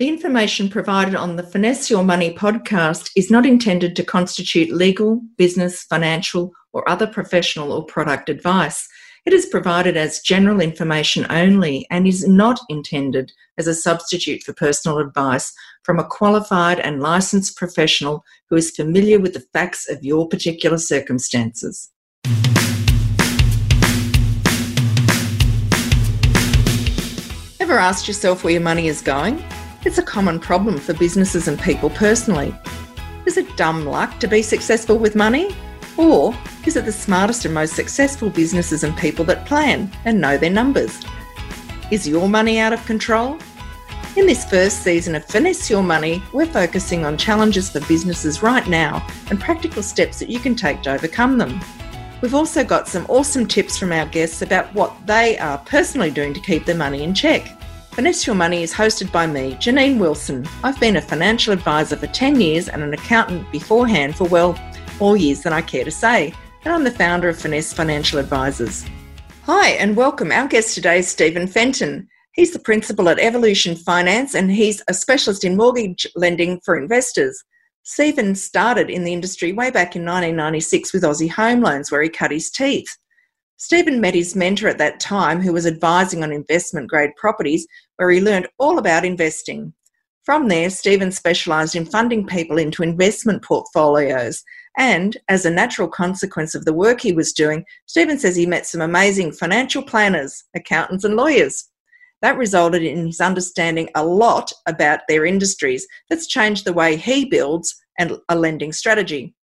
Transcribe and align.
The 0.00 0.08
information 0.08 0.68
provided 0.68 1.14
on 1.14 1.36
the 1.36 1.44
Finesse 1.44 1.88
Your 1.88 2.02
Money 2.02 2.34
podcast 2.34 3.12
is 3.14 3.30
not 3.30 3.46
intended 3.46 3.94
to 3.94 4.02
constitute 4.02 4.72
legal, 4.72 5.22
business, 5.38 5.84
financial, 5.84 6.52
or 6.72 6.88
other 6.88 7.06
professional 7.06 7.70
or 7.70 7.86
product 7.86 8.28
advice. 8.28 8.88
It 9.24 9.32
is 9.32 9.46
provided 9.46 9.96
as 9.96 10.18
general 10.18 10.60
information 10.60 11.28
only 11.30 11.86
and 11.92 12.08
is 12.08 12.26
not 12.26 12.58
intended 12.68 13.30
as 13.56 13.68
a 13.68 13.74
substitute 13.74 14.42
for 14.42 14.52
personal 14.52 14.98
advice 14.98 15.52
from 15.84 16.00
a 16.00 16.04
qualified 16.04 16.80
and 16.80 17.00
licensed 17.00 17.56
professional 17.56 18.24
who 18.50 18.56
is 18.56 18.72
familiar 18.72 19.20
with 19.20 19.32
the 19.32 19.46
facts 19.52 19.88
of 19.88 20.02
your 20.02 20.26
particular 20.26 20.78
circumstances. 20.78 21.92
Ever 27.60 27.78
asked 27.78 28.08
yourself 28.08 28.42
where 28.42 28.54
your 28.54 28.60
money 28.60 28.88
is 28.88 29.00
going? 29.00 29.40
It's 29.84 29.98
a 29.98 30.02
common 30.02 30.40
problem 30.40 30.78
for 30.78 30.94
businesses 30.94 31.46
and 31.46 31.60
people 31.60 31.90
personally. 31.90 32.54
Is 33.26 33.36
it 33.36 33.54
dumb 33.58 33.84
luck 33.84 34.18
to 34.20 34.26
be 34.26 34.40
successful 34.40 34.96
with 34.96 35.14
money? 35.14 35.54
Or 35.98 36.34
is 36.64 36.76
it 36.76 36.86
the 36.86 36.92
smartest 36.92 37.44
and 37.44 37.52
most 37.52 37.76
successful 37.76 38.30
businesses 38.30 38.82
and 38.82 38.96
people 38.96 39.26
that 39.26 39.44
plan 39.44 39.92
and 40.06 40.18
know 40.18 40.38
their 40.38 40.48
numbers? 40.48 41.02
Is 41.90 42.08
your 42.08 42.30
money 42.30 42.58
out 42.58 42.72
of 42.72 42.84
control? 42.86 43.38
In 44.16 44.26
this 44.26 44.48
first 44.48 44.82
season 44.82 45.14
of 45.14 45.24
Finesse 45.26 45.68
Your 45.68 45.82
Money, 45.82 46.22
we're 46.32 46.46
focusing 46.46 47.04
on 47.04 47.18
challenges 47.18 47.68
for 47.68 47.80
businesses 47.80 48.42
right 48.42 48.66
now 48.66 49.06
and 49.28 49.38
practical 49.38 49.82
steps 49.82 50.18
that 50.18 50.30
you 50.30 50.38
can 50.38 50.54
take 50.54 50.80
to 50.84 50.92
overcome 50.94 51.36
them. 51.36 51.60
We've 52.22 52.34
also 52.34 52.64
got 52.64 52.88
some 52.88 53.04
awesome 53.10 53.46
tips 53.46 53.76
from 53.76 53.92
our 53.92 54.06
guests 54.06 54.40
about 54.40 54.72
what 54.72 54.94
they 55.06 55.36
are 55.38 55.58
personally 55.58 56.10
doing 56.10 56.32
to 56.32 56.40
keep 56.40 56.64
their 56.64 56.74
money 56.74 57.02
in 57.02 57.12
check. 57.12 57.54
Finesse 57.94 58.26
Your 58.26 58.34
Money 58.34 58.64
is 58.64 58.74
hosted 58.74 59.12
by 59.12 59.24
me, 59.24 59.54
Janine 59.60 60.00
Wilson. 60.00 60.44
I've 60.64 60.80
been 60.80 60.96
a 60.96 61.00
financial 61.00 61.52
advisor 61.52 61.94
for 61.94 62.08
10 62.08 62.40
years 62.40 62.68
and 62.68 62.82
an 62.82 62.92
accountant 62.92 63.48
beforehand 63.52 64.16
for, 64.16 64.24
well, 64.24 64.58
more 64.98 65.16
years 65.16 65.42
than 65.42 65.52
I 65.52 65.62
care 65.62 65.84
to 65.84 65.92
say. 65.92 66.34
And 66.64 66.74
I'm 66.74 66.82
the 66.82 66.90
founder 66.90 67.28
of 67.28 67.38
Finesse 67.38 67.72
Financial 67.72 68.18
Advisors. 68.18 68.84
Hi, 69.44 69.68
and 69.74 69.94
welcome. 69.94 70.32
Our 70.32 70.48
guest 70.48 70.74
today 70.74 70.98
is 70.98 71.08
Stephen 71.08 71.46
Fenton. 71.46 72.08
He's 72.32 72.52
the 72.52 72.58
principal 72.58 73.08
at 73.08 73.20
Evolution 73.20 73.76
Finance 73.76 74.34
and 74.34 74.50
he's 74.50 74.82
a 74.88 74.92
specialist 74.92 75.44
in 75.44 75.56
mortgage 75.56 76.04
lending 76.16 76.60
for 76.64 76.76
investors. 76.76 77.44
Stephen 77.84 78.34
started 78.34 78.90
in 78.90 79.04
the 79.04 79.12
industry 79.12 79.52
way 79.52 79.70
back 79.70 79.94
in 79.94 80.02
1996 80.02 80.92
with 80.92 81.04
Aussie 81.04 81.30
Home 81.30 81.60
Loans, 81.60 81.92
where 81.92 82.02
he 82.02 82.08
cut 82.08 82.32
his 82.32 82.50
teeth. 82.50 82.96
Stephen 83.56 84.00
met 84.00 84.14
his 84.14 84.34
mentor 84.34 84.68
at 84.68 84.78
that 84.78 85.00
time, 85.00 85.40
who 85.40 85.52
was 85.52 85.66
advising 85.66 86.22
on 86.22 86.32
investment 86.32 86.88
grade 86.88 87.14
properties, 87.16 87.66
where 87.96 88.10
he 88.10 88.20
learned 88.20 88.48
all 88.58 88.78
about 88.78 89.04
investing. 89.04 89.72
From 90.24 90.48
there, 90.48 90.70
Stephen 90.70 91.12
specialised 91.12 91.74
in 91.74 91.84
funding 91.84 92.26
people 92.26 92.56
into 92.56 92.82
investment 92.82 93.42
portfolios. 93.44 94.42
And 94.78 95.16
as 95.28 95.44
a 95.44 95.50
natural 95.50 95.86
consequence 95.86 96.54
of 96.54 96.64
the 96.64 96.72
work 96.72 97.00
he 97.00 97.12
was 97.12 97.32
doing, 97.32 97.64
Stephen 97.86 98.18
says 98.18 98.34
he 98.34 98.46
met 98.46 98.66
some 98.66 98.80
amazing 98.80 99.32
financial 99.32 99.82
planners, 99.82 100.44
accountants, 100.56 101.04
and 101.04 101.14
lawyers. 101.14 101.68
That 102.22 102.38
resulted 102.38 102.82
in 102.82 103.06
his 103.06 103.20
understanding 103.20 103.90
a 103.94 104.04
lot 104.04 104.50
about 104.66 105.00
their 105.08 105.26
industries. 105.26 105.86
That's 106.08 106.26
changed 106.26 106.64
the 106.64 106.72
way 106.72 106.96
he 106.96 107.26
builds 107.26 107.74
and 107.98 108.16
a 108.30 108.34
lending 108.34 108.72
strategy. 108.72 109.34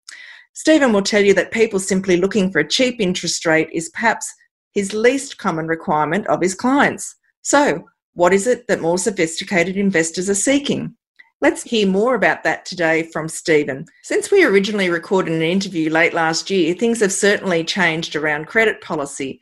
Stephen 0.53 0.91
will 0.91 1.03
tell 1.03 1.23
you 1.23 1.35
that 1.35 1.51
people 1.51 1.79
simply 1.79 2.17
looking 2.17 2.51
for 2.51 2.57
a 2.57 2.67
cheap 2.67 2.99
interest 2.99 3.45
rate 3.45 3.69
is 3.71 3.89
perhaps 3.89 4.33
his 4.73 4.93
least 4.93 5.37
common 5.37 5.67
requirement 5.67 6.25
of 6.27 6.41
his 6.41 6.55
clients. 6.55 7.15
So, 7.43 7.85
what 8.13 8.33
is 8.33 8.47
it 8.47 8.67
that 8.67 8.81
more 8.81 8.97
sophisticated 8.97 9.77
investors 9.77 10.29
are 10.29 10.35
seeking? 10.35 10.95
Let's 11.39 11.63
hear 11.63 11.87
more 11.87 12.13
about 12.13 12.43
that 12.43 12.65
today 12.65 13.03
from 13.11 13.27
Stephen. 13.27 13.85
Since 14.03 14.29
we 14.29 14.43
originally 14.43 14.89
recorded 14.89 15.33
an 15.33 15.41
interview 15.41 15.89
late 15.89 16.13
last 16.13 16.51
year, 16.51 16.75
things 16.75 16.99
have 16.99 17.11
certainly 17.11 17.63
changed 17.63 18.15
around 18.15 18.45
credit 18.45 18.79
policy. 18.81 19.41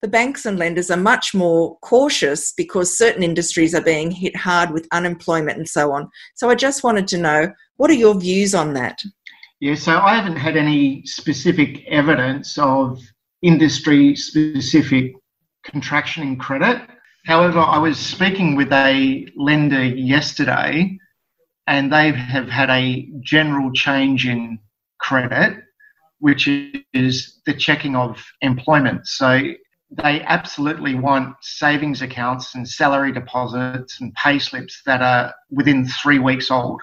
The 0.00 0.08
banks 0.08 0.46
and 0.46 0.58
lenders 0.58 0.90
are 0.90 0.96
much 0.96 1.34
more 1.34 1.76
cautious 1.80 2.52
because 2.52 2.96
certain 2.96 3.22
industries 3.22 3.74
are 3.74 3.82
being 3.82 4.10
hit 4.10 4.36
hard 4.36 4.70
with 4.70 4.86
unemployment 4.92 5.58
and 5.58 5.68
so 5.68 5.92
on. 5.92 6.08
So 6.36 6.48
I 6.48 6.54
just 6.54 6.84
wanted 6.84 7.08
to 7.08 7.18
know 7.18 7.52
what 7.76 7.90
are 7.90 7.94
your 7.94 8.18
views 8.18 8.54
on 8.54 8.72
that? 8.74 9.00
Yeah, 9.60 9.74
so 9.74 9.98
I 9.98 10.14
haven't 10.14 10.36
had 10.36 10.56
any 10.56 11.04
specific 11.04 11.84
evidence 11.88 12.56
of 12.58 13.00
industry 13.42 14.14
specific 14.14 15.12
contraction 15.64 16.22
in 16.22 16.36
credit. 16.36 16.80
However, 17.26 17.60
I 17.60 17.78
was 17.78 17.98
speaking 17.98 18.56
with 18.56 18.72
a 18.72 19.26
lender 19.36 19.84
yesterday 19.84 20.98
and 21.66 21.92
they 21.92 22.12
have 22.12 22.48
had 22.48 22.70
a 22.70 23.08
general 23.20 23.70
change 23.72 24.26
in 24.26 24.58
credit, 24.98 25.58
which 26.18 26.48
is 26.92 27.40
the 27.46 27.54
checking 27.54 27.94
of 27.94 28.24
employment. 28.40 29.06
So 29.06 29.40
they 29.90 30.22
absolutely 30.22 30.94
want 30.94 31.36
savings 31.42 32.00
accounts 32.02 32.54
and 32.54 32.68
salary 32.68 33.12
deposits 33.12 34.00
and 34.00 34.14
pay 34.14 34.38
slips 34.38 34.82
that 34.86 35.02
are 35.02 35.34
within 35.50 35.86
three 35.86 36.18
weeks 36.18 36.50
old. 36.50 36.80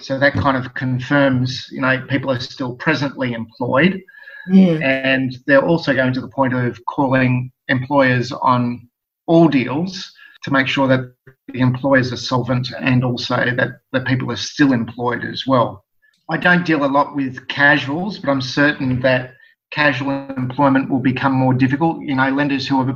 So 0.00 0.18
that 0.18 0.32
kind 0.34 0.56
of 0.56 0.72
confirms, 0.74 1.68
you 1.70 1.80
know, 1.80 2.04
people 2.08 2.30
are 2.30 2.40
still 2.40 2.76
presently 2.76 3.32
employed. 3.32 4.00
Mm. 4.48 4.82
And 4.82 5.36
they're 5.46 5.64
also 5.64 5.94
going 5.94 6.12
to 6.14 6.20
the 6.20 6.28
point 6.28 6.54
of 6.54 6.78
calling 6.86 7.50
employers 7.68 8.30
on 8.32 8.88
all 9.26 9.48
deals 9.48 10.12
to 10.42 10.50
make 10.50 10.66
sure 10.66 10.86
that 10.86 11.12
the 11.48 11.60
employers 11.60 12.12
are 12.12 12.16
solvent 12.16 12.68
and 12.78 13.04
also 13.04 13.36
that 13.36 13.80
the 13.92 14.00
people 14.00 14.30
are 14.30 14.36
still 14.36 14.72
employed 14.72 15.24
as 15.24 15.44
well. 15.46 15.84
I 16.30 16.36
don't 16.36 16.64
deal 16.64 16.84
a 16.84 16.86
lot 16.86 17.14
with 17.14 17.46
casuals, 17.48 18.18
but 18.18 18.30
I'm 18.30 18.40
certain 18.40 19.00
that 19.00 19.34
casual 19.70 20.10
employment 20.36 20.90
will 20.90 21.00
become 21.00 21.32
more 21.32 21.54
difficult. 21.54 22.00
You 22.02 22.14
know, 22.14 22.30
lenders 22.30 22.66
who 22.66 22.80
are 22.80 22.94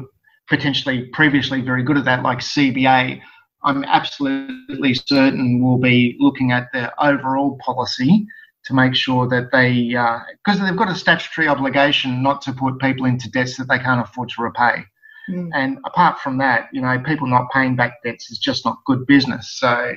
potentially 0.48 1.06
previously 1.12 1.60
very 1.60 1.82
good 1.82 1.98
at 1.98 2.04
that, 2.04 2.22
like 2.22 2.38
CBA, 2.38 3.20
I'm 3.64 3.84
absolutely 3.84 4.94
certain 4.94 5.62
we'll 5.62 5.78
be 5.78 6.16
looking 6.20 6.52
at 6.52 6.68
their 6.72 6.92
overall 7.02 7.58
policy 7.64 8.26
to 8.64 8.74
make 8.74 8.94
sure 8.94 9.28
that 9.28 9.50
they, 9.52 9.88
because 9.88 10.60
uh, 10.60 10.64
they've 10.64 10.76
got 10.76 10.90
a 10.90 10.94
statutory 10.94 11.48
obligation 11.48 12.22
not 12.22 12.42
to 12.42 12.52
put 12.52 12.78
people 12.78 13.06
into 13.06 13.30
debts 13.30 13.56
that 13.56 13.68
they 13.68 13.78
can't 13.78 14.00
afford 14.00 14.28
to 14.30 14.42
repay. 14.42 14.84
Mm. 15.28 15.50
And 15.54 15.78
apart 15.84 16.20
from 16.20 16.38
that, 16.38 16.68
you 16.72 16.80
know, 16.80 16.98
people 17.00 17.26
not 17.26 17.50
paying 17.50 17.76
back 17.76 18.02
debts 18.02 18.30
is 18.30 18.38
just 18.38 18.64
not 18.64 18.78
good 18.86 19.06
business. 19.06 19.56
So 19.58 19.94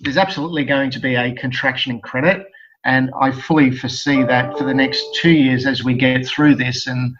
there's 0.00 0.16
absolutely 0.16 0.64
going 0.64 0.90
to 0.92 1.00
be 1.00 1.14
a 1.14 1.34
contraction 1.34 1.92
in 1.92 2.00
credit. 2.00 2.46
And 2.84 3.10
I 3.20 3.30
fully 3.32 3.70
foresee 3.70 4.22
that 4.22 4.56
for 4.56 4.64
the 4.64 4.74
next 4.74 5.04
two 5.14 5.30
years 5.30 5.66
as 5.66 5.84
we 5.84 5.94
get 5.94 6.26
through 6.26 6.54
this. 6.54 6.86
And, 6.86 7.14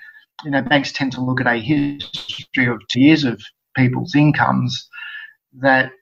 you 0.44 0.50
know, 0.50 0.62
banks 0.62 0.93
tend 0.93 1.12
to 1.12 1.21
look 1.21 1.41
at 1.41 1.47
a 1.47 1.59
history 1.59 2.66
of 2.66 2.81
two 2.88 3.00
years 3.00 3.25
of 3.25 3.43
people's 3.77 4.15
incomes 4.15 4.88
that 5.61 5.93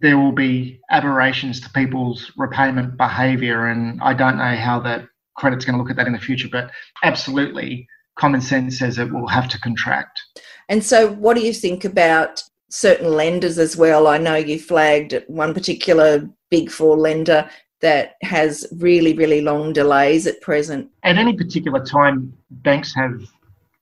there 0.00 0.18
will 0.18 0.32
be 0.32 0.80
aberrations 0.90 1.60
to 1.60 1.70
people's 1.70 2.30
repayment 2.36 2.96
behaviour, 2.96 3.66
and 3.66 4.00
I 4.02 4.14
don't 4.14 4.38
know 4.38 4.56
how 4.56 4.80
that 4.80 5.06
credit's 5.36 5.64
going 5.64 5.76
to 5.76 5.82
look 5.82 5.90
at 5.90 5.96
that 5.96 6.06
in 6.06 6.12
the 6.12 6.18
future, 6.18 6.48
but 6.50 6.70
absolutely, 7.02 7.88
common 8.16 8.40
sense 8.40 8.78
says 8.78 8.98
it 8.98 9.12
will 9.12 9.28
have 9.28 9.48
to 9.48 9.60
contract. 9.60 10.20
And 10.68 10.84
so, 10.84 11.12
what 11.12 11.34
do 11.34 11.42
you 11.42 11.52
think 11.52 11.84
about 11.84 12.42
certain 12.70 13.12
lenders 13.12 13.58
as 13.58 13.76
well? 13.76 14.06
I 14.06 14.18
know 14.18 14.36
you 14.36 14.58
flagged 14.58 15.22
one 15.26 15.54
particular 15.54 16.28
big 16.50 16.70
four 16.70 16.96
lender 16.96 17.48
that 17.80 18.16
has 18.22 18.66
really, 18.78 19.14
really 19.14 19.40
long 19.40 19.72
delays 19.72 20.26
at 20.26 20.40
present. 20.40 20.90
At 21.04 21.16
any 21.16 21.36
particular 21.36 21.84
time, 21.84 22.32
banks 22.50 22.94
have 22.94 23.22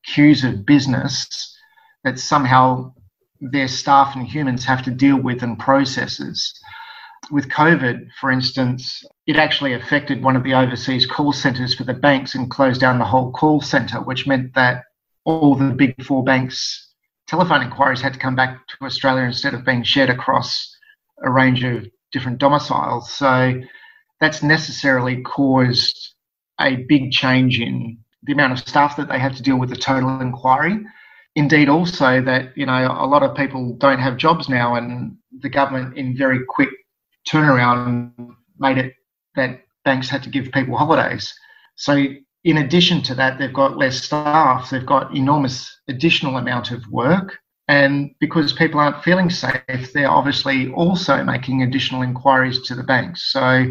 queues 0.04 0.44
of 0.44 0.66
business 0.66 1.56
that 2.04 2.18
somehow 2.18 2.92
their 3.40 3.68
staff 3.68 4.14
and 4.14 4.26
humans 4.26 4.64
have 4.64 4.82
to 4.84 4.90
deal 4.90 5.16
with 5.16 5.42
and 5.42 5.58
processes. 5.58 6.52
With 7.30 7.48
COVID, 7.48 8.08
for 8.20 8.30
instance, 8.30 9.02
it 9.26 9.36
actually 9.36 9.72
affected 9.72 10.22
one 10.22 10.36
of 10.36 10.44
the 10.44 10.54
overseas 10.54 11.06
call 11.06 11.32
centres 11.32 11.74
for 11.74 11.84
the 11.84 11.94
banks 11.94 12.34
and 12.34 12.50
closed 12.50 12.80
down 12.80 12.98
the 12.98 13.04
whole 13.04 13.32
call 13.32 13.60
centre, 13.60 14.00
which 14.00 14.26
meant 14.26 14.54
that 14.54 14.84
all 15.26 15.54
the 15.54 15.70
big 15.70 16.02
four 16.02 16.24
banks' 16.24 16.94
telephone 17.26 17.62
inquiries 17.62 18.00
had 18.00 18.14
to 18.14 18.18
come 18.18 18.36
back 18.36 18.66
to 18.68 18.84
Australia 18.84 19.24
instead 19.24 19.52
of 19.52 19.64
being 19.64 19.82
shared 19.82 20.08
across 20.08 20.74
a 21.22 21.30
range 21.30 21.64
of 21.64 21.86
different 22.12 22.38
domiciles. 22.38 23.12
So 23.12 23.60
that's 24.20 24.42
necessarily 24.42 25.22
caused 25.22 26.14
a 26.60 26.76
big 26.88 27.10
change 27.10 27.60
in 27.60 27.98
the 28.22 28.32
amount 28.32 28.52
of 28.52 28.58
staff 28.60 28.96
that 28.96 29.08
they 29.08 29.18
had 29.18 29.36
to 29.36 29.42
deal 29.42 29.58
with 29.58 29.68
the 29.68 29.76
total 29.76 30.20
inquiry 30.20 30.78
indeed 31.36 31.68
also 31.68 32.20
that 32.22 32.56
you 32.56 32.66
know 32.66 32.86
a 32.98 33.06
lot 33.06 33.22
of 33.22 33.36
people 33.36 33.74
don't 33.74 34.00
have 34.00 34.16
jobs 34.16 34.48
now 34.48 34.74
and 34.74 35.16
the 35.40 35.48
government 35.48 35.96
in 35.96 36.16
very 36.16 36.40
quick 36.48 36.70
turnaround 37.28 38.10
made 38.58 38.78
it 38.78 38.94
that 39.36 39.60
banks 39.84 40.08
had 40.08 40.22
to 40.22 40.30
give 40.30 40.50
people 40.50 40.76
holidays 40.76 41.32
so 41.76 42.06
in 42.46 42.56
addition 42.58 43.02
to 43.02 43.14
that 43.14 43.38
they've 43.38 43.52
got 43.62 43.76
less 43.76 43.96
staff 44.02 44.70
they've 44.70 44.86
got 44.94 45.14
enormous 45.14 45.56
additional 45.88 46.36
amount 46.38 46.70
of 46.70 46.80
work 46.90 47.38
And 47.68 48.10
because 48.20 48.52
people 48.52 48.78
aren't 48.78 49.02
feeling 49.02 49.28
safe, 49.30 49.92
they're 49.92 50.10
obviously 50.10 50.70
also 50.72 51.24
making 51.24 51.62
additional 51.62 52.02
inquiries 52.02 52.62
to 52.62 52.74
the 52.76 52.84
banks. 52.84 53.32
So 53.32 53.66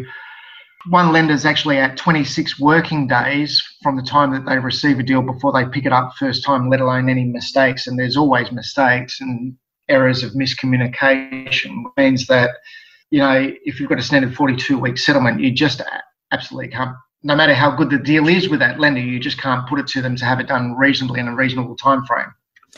one 0.90 1.12
lender's 1.12 1.46
actually 1.46 1.78
at 1.78 1.96
26 1.96 2.60
working 2.60 3.08
days 3.08 3.62
from 3.82 3.96
the 3.96 4.02
time 4.02 4.32
that 4.32 4.44
they 4.44 4.58
receive 4.58 4.98
a 4.98 5.02
deal 5.02 5.22
before 5.22 5.52
they 5.52 5.64
pick 5.64 5.86
it 5.86 5.92
up 5.92 6.12
first 6.18 6.44
time, 6.44 6.68
let 6.68 6.80
alone 6.80 7.08
any 7.08 7.24
mistakes. 7.24 7.86
And 7.86 7.98
there's 7.98 8.16
always 8.18 8.52
mistakes 8.52 9.20
and 9.20 9.56
errors 9.88 10.22
of 10.22 10.32
miscommunication 10.32 11.84
means 11.96 12.26
that, 12.26 12.50
you 13.10 13.20
know, 13.20 13.50
if 13.64 13.80
you've 13.80 13.88
got 13.88 13.98
a 13.98 14.02
standard 14.02 14.34
42 14.34 14.78
week 14.78 14.98
settlement, 14.98 15.40
you 15.40 15.52
just 15.52 15.80
absolutely 16.32 16.68
can't, 16.68 16.94
no 17.22 17.34
matter 17.34 17.54
how 17.54 17.74
good 17.74 17.90
the 17.90 17.98
deal 17.98 18.28
is 18.28 18.48
with 18.48 18.60
that 18.60 18.78
lender, 18.78 19.00
you 19.00 19.18
just 19.18 19.40
can't 19.40 19.68
put 19.68 19.80
it 19.80 19.86
to 19.88 20.02
them 20.02 20.16
to 20.16 20.24
have 20.24 20.40
it 20.40 20.48
done 20.48 20.74
reasonably 20.74 21.20
in 21.20 21.28
a 21.28 21.34
reasonable 21.34 21.76
time 21.76 22.04
frame. 22.04 22.32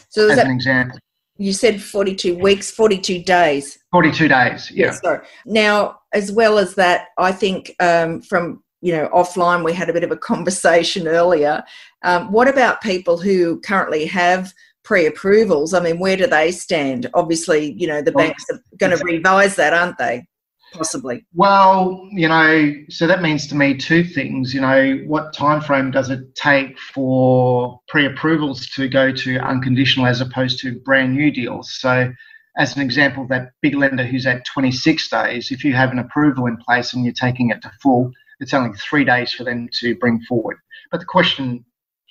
So 0.09 0.29
as 0.29 0.37
that, 0.37 0.47
an 0.47 0.53
example. 0.53 0.99
You 1.37 1.53
said 1.53 1.83
42 1.83 2.37
weeks, 2.39 2.71
42 2.71 3.23
days. 3.23 3.79
42 3.93 4.29
days, 4.29 4.71
yeah. 4.71 4.87
Yes, 4.87 5.01
sorry. 5.01 5.27
Now, 5.47 6.01
as 6.13 6.33
well 6.33 6.59
as 6.59 6.75
that, 6.75 7.09
I 7.19 7.33
think 7.33 7.75
um, 7.81 8.21
from 8.23 8.63
you 8.81 8.93
know 8.93 9.09
offline 9.09 9.65
we 9.65 9.73
had 9.73 9.89
a 9.89 9.93
bit 9.93 10.05
of 10.05 10.11
a 10.11 10.17
conversation 10.17 11.07
earlier. 11.09 11.63
Um, 12.03 12.33
what 12.33 12.49
about 12.49 12.81
people 12.81 13.19
who 13.19 13.61
currently 13.61 14.07
have 14.07 14.53
pre-approvals? 14.85 15.75
I 15.75 15.81
mean, 15.81 15.99
where 15.99 16.17
do 16.17 16.27
they 16.27 16.51
stand? 16.53 17.09
Obviously, 17.15 17.73
you 17.73 17.87
know 17.87 18.03
the 18.03 18.13
well, 18.13 18.27
banks 18.27 18.45
are 18.51 18.61
going 18.79 18.97
to 18.97 19.05
revise 19.05 19.57
that, 19.57 19.75
aren't 19.75 19.99
they? 19.99 20.27
Possibly? 20.73 21.25
Well, 21.35 22.09
you 22.13 22.29
know, 22.29 22.75
so 22.89 23.07
that 23.07 23.23
means 23.23 23.47
to 23.49 23.55
me 23.55 23.77
two 23.77 24.05
things. 24.05 24.55
You 24.55 24.61
know, 24.61 24.99
what 25.07 25.33
time 25.33 25.61
frame 25.61 25.91
does 25.91 26.11
it 26.11 26.35
take 26.35 26.79
for 26.79 27.81
pre-approvals 27.89 28.69
to 28.71 28.89
go 28.89 29.13
to 29.13 29.39
unconditional 29.39 30.07
as 30.07 30.21
opposed 30.21 30.61
to 30.61 30.79
brand 30.81 31.15
new 31.15 31.31
deals? 31.31 31.75
So, 31.79 32.13
as 32.57 32.77
an 32.77 32.83
example, 32.83 33.27
that 33.29 33.51
big 33.63 33.75
lender 33.75 34.05
who's 34.05 34.27
at 34.27 34.45
26 34.47 35.09
days, 35.09 35.51
if 35.51 35.65
you 35.65 35.75
have 35.75 35.93
an 35.93 35.99
approval 35.99 36.47
in 36.47 36.57
place 36.57 36.93
and 36.93 37.05
you're 37.05 37.15
taking 37.15 37.51
it 37.51 37.63
to 37.63 37.71
full, 37.81 38.11
it's 38.41 38.55
only 38.55 38.77
three 38.77 39.05
days 39.05 39.33
for 39.33 39.45
them 39.45 39.69
to 39.81 39.95
bring 39.97 40.21
forward. 40.23 40.57
But 40.91 41.01
the 41.01 41.07
question, 41.07 41.65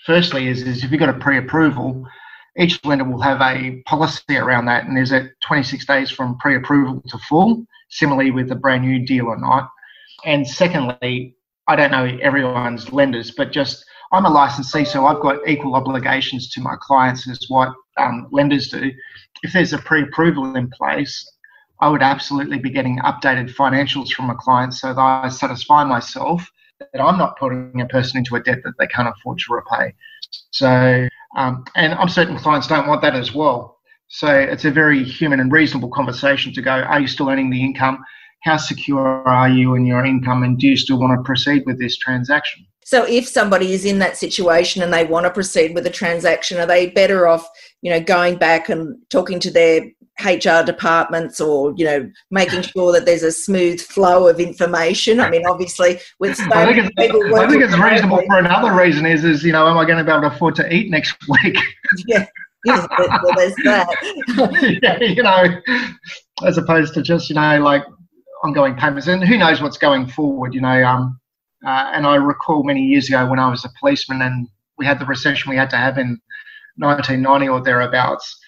firstly, 0.05 0.47
is, 0.47 0.61
is 0.61 0.83
if 0.83 0.91
you've 0.91 0.99
got 0.99 1.09
a 1.09 1.19
pre-approval, 1.19 2.07
each 2.57 2.83
lender 2.85 3.03
will 3.03 3.21
have 3.21 3.41
a 3.41 3.81
policy 3.85 4.37
around 4.37 4.65
that, 4.65 4.85
and 4.85 4.97
is 4.97 5.11
it 5.11 5.31
26 5.45 5.85
days 5.85 6.09
from 6.09 6.37
pre-approval 6.37 7.03
to 7.07 7.17
full? 7.19 7.65
Similarly 7.89 8.31
with 8.31 8.51
a 8.51 8.55
brand 8.55 8.83
new 8.83 9.05
deal 9.05 9.27
or 9.27 9.37
not. 9.37 9.69
And 10.25 10.47
secondly, 10.47 11.35
I 11.67 11.75
don't 11.75 11.91
know 11.91 12.17
everyone's 12.21 12.91
lenders, 12.91 13.31
but 13.31 13.51
just 13.51 13.85
I'm 14.11 14.25
a 14.25 14.29
licensee, 14.29 14.85
so 14.85 15.05
I've 15.05 15.21
got 15.21 15.47
equal 15.47 15.75
obligations 15.75 16.49
to 16.51 16.61
my 16.61 16.75
clients 16.79 17.27
as 17.29 17.45
what 17.49 17.73
um, 17.97 18.27
lenders 18.31 18.69
do. 18.69 18.91
If 19.43 19.53
there's 19.53 19.73
a 19.73 19.77
pre 19.77 20.03
approval 20.03 20.55
in 20.55 20.69
place, 20.69 21.29
I 21.81 21.89
would 21.89 22.01
absolutely 22.01 22.57
be 22.57 22.69
getting 22.69 22.99
updated 22.99 23.53
financials 23.53 24.09
from 24.09 24.29
a 24.29 24.35
client 24.35 24.73
so 24.73 24.93
that 24.93 24.99
I 24.99 25.29
satisfy 25.29 25.83
myself 25.83 26.49
that 26.79 27.01
I'm 27.01 27.17
not 27.17 27.37
putting 27.37 27.81
a 27.81 27.85
person 27.87 28.19
into 28.19 28.35
a 28.35 28.41
debt 28.41 28.59
that 28.63 28.73
they 28.79 28.87
can't 28.87 29.07
afford 29.07 29.39
to 29.39 29.53
repay. 29.53 29.93
So, 30.51 31.07
um, 31.35 31.65
and 31.75 31.93
I'm 31.93 32.09
certain 32.09 32.37
clients 32.37 32.67
don't 32.67 32.87
want 32.87 33.01
that 33.01 33.15
as 33.15 33.33
well. 33.33 33.76
So 34.09 34.27
it's 34.27 34.65
a 34.65 34.71
very 34.71 35.03
human 35.03 35.39
and 35.39 35.51
reasonable 35.51 35.89
conversation 35.89 36.53
to 36.53 36.61
go, 36.61 36.71
are 36.71 36.99
you 36.99 37.07
still 37.07 37.29
earning 37.29 37.49
the 37.49 37.61
income? 37.61 38.03
How 38.43 38.57
secure 38.57 39.27
are 39.27 39.49
you 39.49 39.75
in 39.75 39.85
your 39.85 40.05
income? 40.05 40.43
And 40.43 40.57
do 40.57 40.67
you 40.67 40.77
still 40.77 40.99
want 40.99 41.17
to 41.17 41.23
proceed 41.23 41.63
with 41.65 41.79
this 41.79 41.97
transaction? 41.97 42.65
So 42.85 43.03
if 43.03 43.27
somebody 43.27 43.73
is 43.73 43.83
in 43.83 43.99
that 43.99 44.15
situation 44.15 44.81
and 44.81 44.93
they 44.93 45.03
want 45.03 45.25
to 45.25 45.29
proceed 45.29 45.75
with 45.75 45.85
a 45.85 45.89
transaction, 45.89 46.57
are 46.57 46.65
they 46.65 46.89
better 46.91 47.27
off, 47.27 47.45
you 47.81 47.91
know, 47.91 47.99
going 47.99 48.37
back 48.37 48.69
and 48.69 48.95
talking 49.09 49.41
to 49.41 49.51
their 49.51 49.81
HR 50.23 50.63
departments 50.65 51.41
or, 51.41 51.73
you 51.75 51.83
know, 51.83 52.09
making 52.31 52.61
sure 52.73 52.93
that 52.93 53.05
there's 53.05 53.23
a 53.23 53.31
smooth 53.33 53.81
flow 53.81 54.29
of 54.29 54.39
information? 54.39 55.19
I 55.19 55.29
mean, 55.29 55.45
obviously, 55.45 55.99
with 56.19 56.37
so 56.37 56.45
I 56.53 56.73
think 56.73 56.77
it's, 56.97 57.35
I 57.35 57.49
think 57.49 57.61
it's 57.61 57.77
reasonable 57.77 58.23
for 58.25 58.39
another 58.39 58.73
reason 58.73 59.05
is, 59.05 59.25
is, 59.25 59.43
you 59.43 59.51
know, 59.51 59.67
am 59.67 59.77
I 59.77 59.83
going 59.83 59.97
to 59.97 60.05
be 60.05 60.11
able 60.11 60.21
to 60.21 60.33
afford 60.33 60.55
to 60.55 60.73
eat 60.73 60.89
next 60.89 61.17
week? 61.43 61.57
Yeah 62.07 62.25
well, 62.67 63.35
there's 63.35 63.55
that. 63.63 64.79
yeah, 64.83 65.03
you 65.03 65.23
know, 65.23 65.45
as 66.45 66.57
opposed 66.57 66.93
to 66.95 67.01
just, 67.01 67.29
you 67.29 67.35
know, 67.35 67.59
like 67.59 67.83
ongoing 68.43 68.75
payments. 68.75 69.07
And 69.07 69.23
who 69.23 69.37
knows 69.37 69.61
what's 69.61 69.77
going 69.77 70.07
forward, 70.07 70.53
you 70.53 70.61
know. 70.61 70.83
Um, 70.83 71.19
uh, 71.65 71.91
and 71.93 72.05
I 72.05 72.15
recall 72.15 72.63
many 72.63 72.83
years 72.83 73.07
ago 73.07 73.27
when 73.27 73.39
I 73.39 73.49
was 73.49 73.65
a 73.65 73.69
policeman 73.79 74.21
and 74.21 74.47
we 74.77 74.85
had 74.85 74.99
the 74.99 75.05
recession 75.05 75.49
we 75.49 75.57
had 75.57 75.69
to 75.71 75.77
have 75.77 75.97
in 75.97 76.19
1990 76.77 77.49
or 77.49 77.63
thereabouts. 77.63 78.39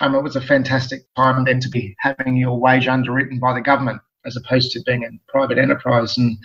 Um, 0.00 0.14
it 0.14 0.22
was 0.22 0.36
a 0.36 0.40
fantastic 0.40 1.02
time 1.16 1.44
then 1.44 1.60
to 1.60 1.68
be 1.68 1.96
having 1.98 2.36
your 2.36 2.58
wage 2.58 2.86
underwritten 2.86 3.38
by 3.38 3.54
the 3.54 3.60
government 3.60 4.00
as 4.26 4.36
opposed 4.36 4.70
to 4.72 4.82
being 4.86 5.02
in 5.02 5.18
private 5.28 5.58
enterprise. 5.58 6.16
And, 6.18 6.36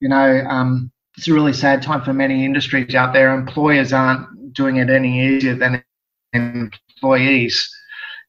you 0.00 0.08
know, 0.08 0.42
um, 0.48 0.90
it's 1.16 1.28
a 1.28 1.34
really 1.34 1.52
sad 1.52 1.82
time 1.82 2.02
for 2.02 2.12
many 2.12 2.44
industries 2.44 2.94
out 2.94 3.12
there. 3.12 3.34
Employers 3.34 3.92
aren't 3.92 4.52
doing 4.52 4.76
it 4.76 4.90
any 4.90 5.36
easier 5.36 5.54
than 5.54 5.82
employees. 6.34 7.70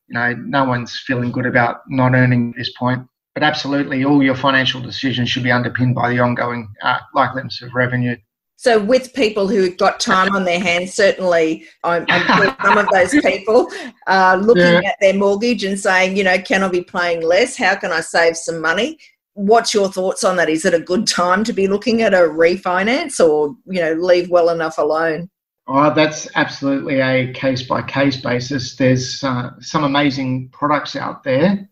You 0.07 0.13
know, 0.13 0.33
no 0.33 0.65
one's 0.65 1.01
feeling 1.05 1.31
good 1.31 1.45
about 1.45 1.81
not 1.87 2.13
earning 2.13 2.51
at 2.51 2.57
this 2.57 2.71
point. 2.77 3.07
But 3.33 3.43
absolutely, 3.43 4.05
all 4.05 4.23
your 4.23 4.35
financial 4.35 4.79
decisions 4.79 5.29
should 5.29 5.43
be 5.43 5.51
underpinned 5.51 5.93
by 5.93 6.09
the 6.09 6.19
ongoing 6.19 6.69
uh, 6.81 6.99
likeliness 7.13 7.61
of 7.61 7.73
revenue. 7.73 8.15
So, 8.55 8.79
with 8.81 9.13
people 9.13 9.49
who've 9.49 9.75
got 9.75 9.99
time 9.99 10.33
on 10.33 10.45
their 10.45 10.59
hands, 10.59 10.93
certainly 10.93 11.65
I'm, 11.83 12.05
I'm 12.07 12.55
some 12.63 12.77
of 12.77 12.87
those 12.93 13.11
people 13.21 13.69
uh, 14.07 14.39
looking 14.41 14.63
yeah. 14.63 14.89
at 14.89 14.95
their 15.01 15.13
mortgage 15.13 15.65
and 15.65 15.77
saying, 15.77 16.15
you 16.15 16.23
know, 16.23 16.39
can 16.39 16.63
I 16.63 16.69
be 16.69 16.81
paying 16.81 17.21
less? 17.21 17.57
How 17.57 17.75
can 17.75 17.91
I 17.91 17.99
save 17.99 18.37
some 18.37 18.61
money? 18.61 18.97
What's 19.33 19.73
your 19.73 19.91
thoughts 19.91 20.23
on 20.23 20.37
that? 20.37 20.47
Is 20.47 20.63
it 20.63 20.73
a 20.73 20.79
good 20.79 21.05
time 21.05 21.43
to 21.43 21.51
be 21.51 21.67
looking 21.67 22.01
at 22.01 22.13
a 22.13 22.19
refinance 22.19 23.19
or, 23.19 23.53
you 23.65 23.81
know, 23.81 23.93
leave 23.93 24.29
well 24.29 24.49
enough 24.49 24.77
alone? 24.77 25.29
Oh, 25.67 25.93
that's 25.93 26.27
absolutely 26.35 26.99
a 27.01 27.33
case 27.33 27.63
by 27.63 27.81
case 27.81 28.17
basis. 28.17 28.75
There's 28.75 29.23
uh, 29.23 29.51
some 29.59 29.83
amazing 29.83 30.49
products 30.49 30.95
out 30.95 31.23
there 31.23 31.67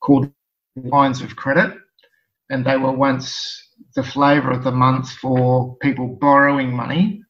called 0.00 0.30
lines 0.76 1.20
of 1.22 1.34
credit, 1.36 1.76
and 2.50 2.64
they 2.64 2.76
were 2.76 2.92
once 2.92 3.70
the 3.96 4.04
flavour 4.04 4.52
of 4.52 4.64
the 4.64 4.70
month 4.72 5.10
for 5.12 5.76
people 5.78 6.06
borrowing 6.20 6.74
money. 6.74 7.22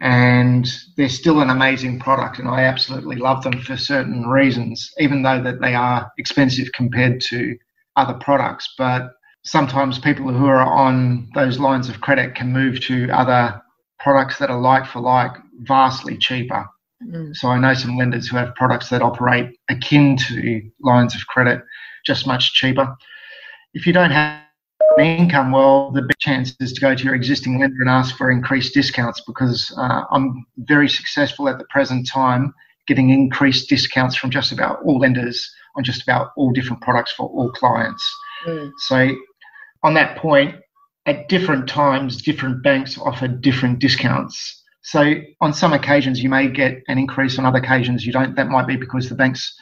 And 0.00 0.68
they're 0.96 1.08
still 1.08 1.40
an 1.42 1.50
amazing 1.50 2.00
product, 2.00 2.40
and 2.40 2.48
I 2.48 2.64
absolutely 2.64 3.16
love 3.16 3.44
them 3.44 3.60
for 3.62 3.76
certain 3.76 4.26
reasons, 4.28 4.90
even 4.98 5.22
though 5.22 5.42
that 5.42 5.60
they 5.60 5.74
are 5.76 6.10
expensive 6.18 6.72
compared 6.72 7.20
to 7.30 7.56
other 7.96 8.14
products. 8.14 8.74
But 8.78 9.12
sometimes 9.44 10.00
people 10.00 10.32
who 10.32 10.46
are 10.46 10.62
on 10.62 11.30
those 11.36 11.60
lines 11.60 11.88
of 11.88 12.00
credit 12.00 12.34
can 12.34 12.52
move 12.52 12.80
to 12.82 13.08
other 13.10 13.61
products 14.02 14.38
that 14.38 14.50
are 14.50 14.60
like 14.60 14.86
for 14.86 15.00
like 15.00 15.32
vastly 15.60 16.16
cheaper. 16.16 16.66
Mm. 17.06 17.34
So 17.34 17.48
I 17.48 17.58
know 17.58 17.74
some 17.74 17.96
lenders 17.96 18.28
who 18.28 18.36
have 18.36 18.54
products 18.54 18.88
that 18.90 19.02
operate 19.02 19.58
akin 19.68 20.16
to 20.28 20.62
lines 20.80 21.14
of 21.14 21.26
credit, 21.26 21.62
just 22.04 22.26
much 22.26 22.52
cheaper. 22.52 22.94
If 23.74 23.86
you 23.86 23.92
don't 23.92 24.10
have 24.10 24.42
income, 24.98 25.52
well, 25.52 25.90
the 25.90 26.02
big 26.02 26.18
chance 26.18 26.54
is 26.60 26.72
to 26.74 26.80
go 26.80 26.94
to 26.94 27.04
your 27.04 27.14
existing 27.14 27.58
lender 27.58 27.80
and 27.80 27.90
ask 27.90 28.16
for 28.16 28.30
increased 28.30 28.74
discounts 28.74 29.22
because 29.26 29.72
uh, 29.78 30.02
I'm 30.10 30.44
very 30.58 30.88
successful 30.88 31.48
at 31.48 31.58
the 31.58 31.64
present 31.70 32.06
time 32.06 32.54
getting 32.86 33.10
increased 33.10 33.68
discounts 33.68 34.16
from 34.16 34.30
just 34.30 34.52
about 34.52 34.82
all 34.84 34.98
lenders 34.98 35.50
on 35.76 35.84
just 35.84 36.02
about 36.02 36.32
all 36.36 36.52
different 36.52 36.82
products 36.82 37.12
for 37.12 37.28
all 37.28 37.50
clients. 37.52 38.04
Mm. 38.46 38.72
So 38.78 39.14
on 39.82 39.94
that 39.94 40.18
point, 40.18 40.56
at 41.06 41.28
different 41.28 41.68
times, 41.68 42.22
different 42.22 42.62
banks 42.62 42.98
offer 42.98 43.28
different 43.28 43.78
discounts. 43.78 44.62
So 44.82 45.14
on 45.40 45.52
some 45.54 45.72
occasions 45.72 46.22
you 46.22 46.28
may 46.28 46.48
get 46.48 46.82
an 46.88 46.98
increase, 46.98 47.38
on 47.38 47.46
other 47.46 47.58
occasions 47.58 48.04
you 48.04 48.12
don't. 48.12 48.34
That 48.36 48.48
might 48.48 48.66
be 48.66 48.76
because 48.76 49.08
the 49.08 49.14
banks 49.14 49.54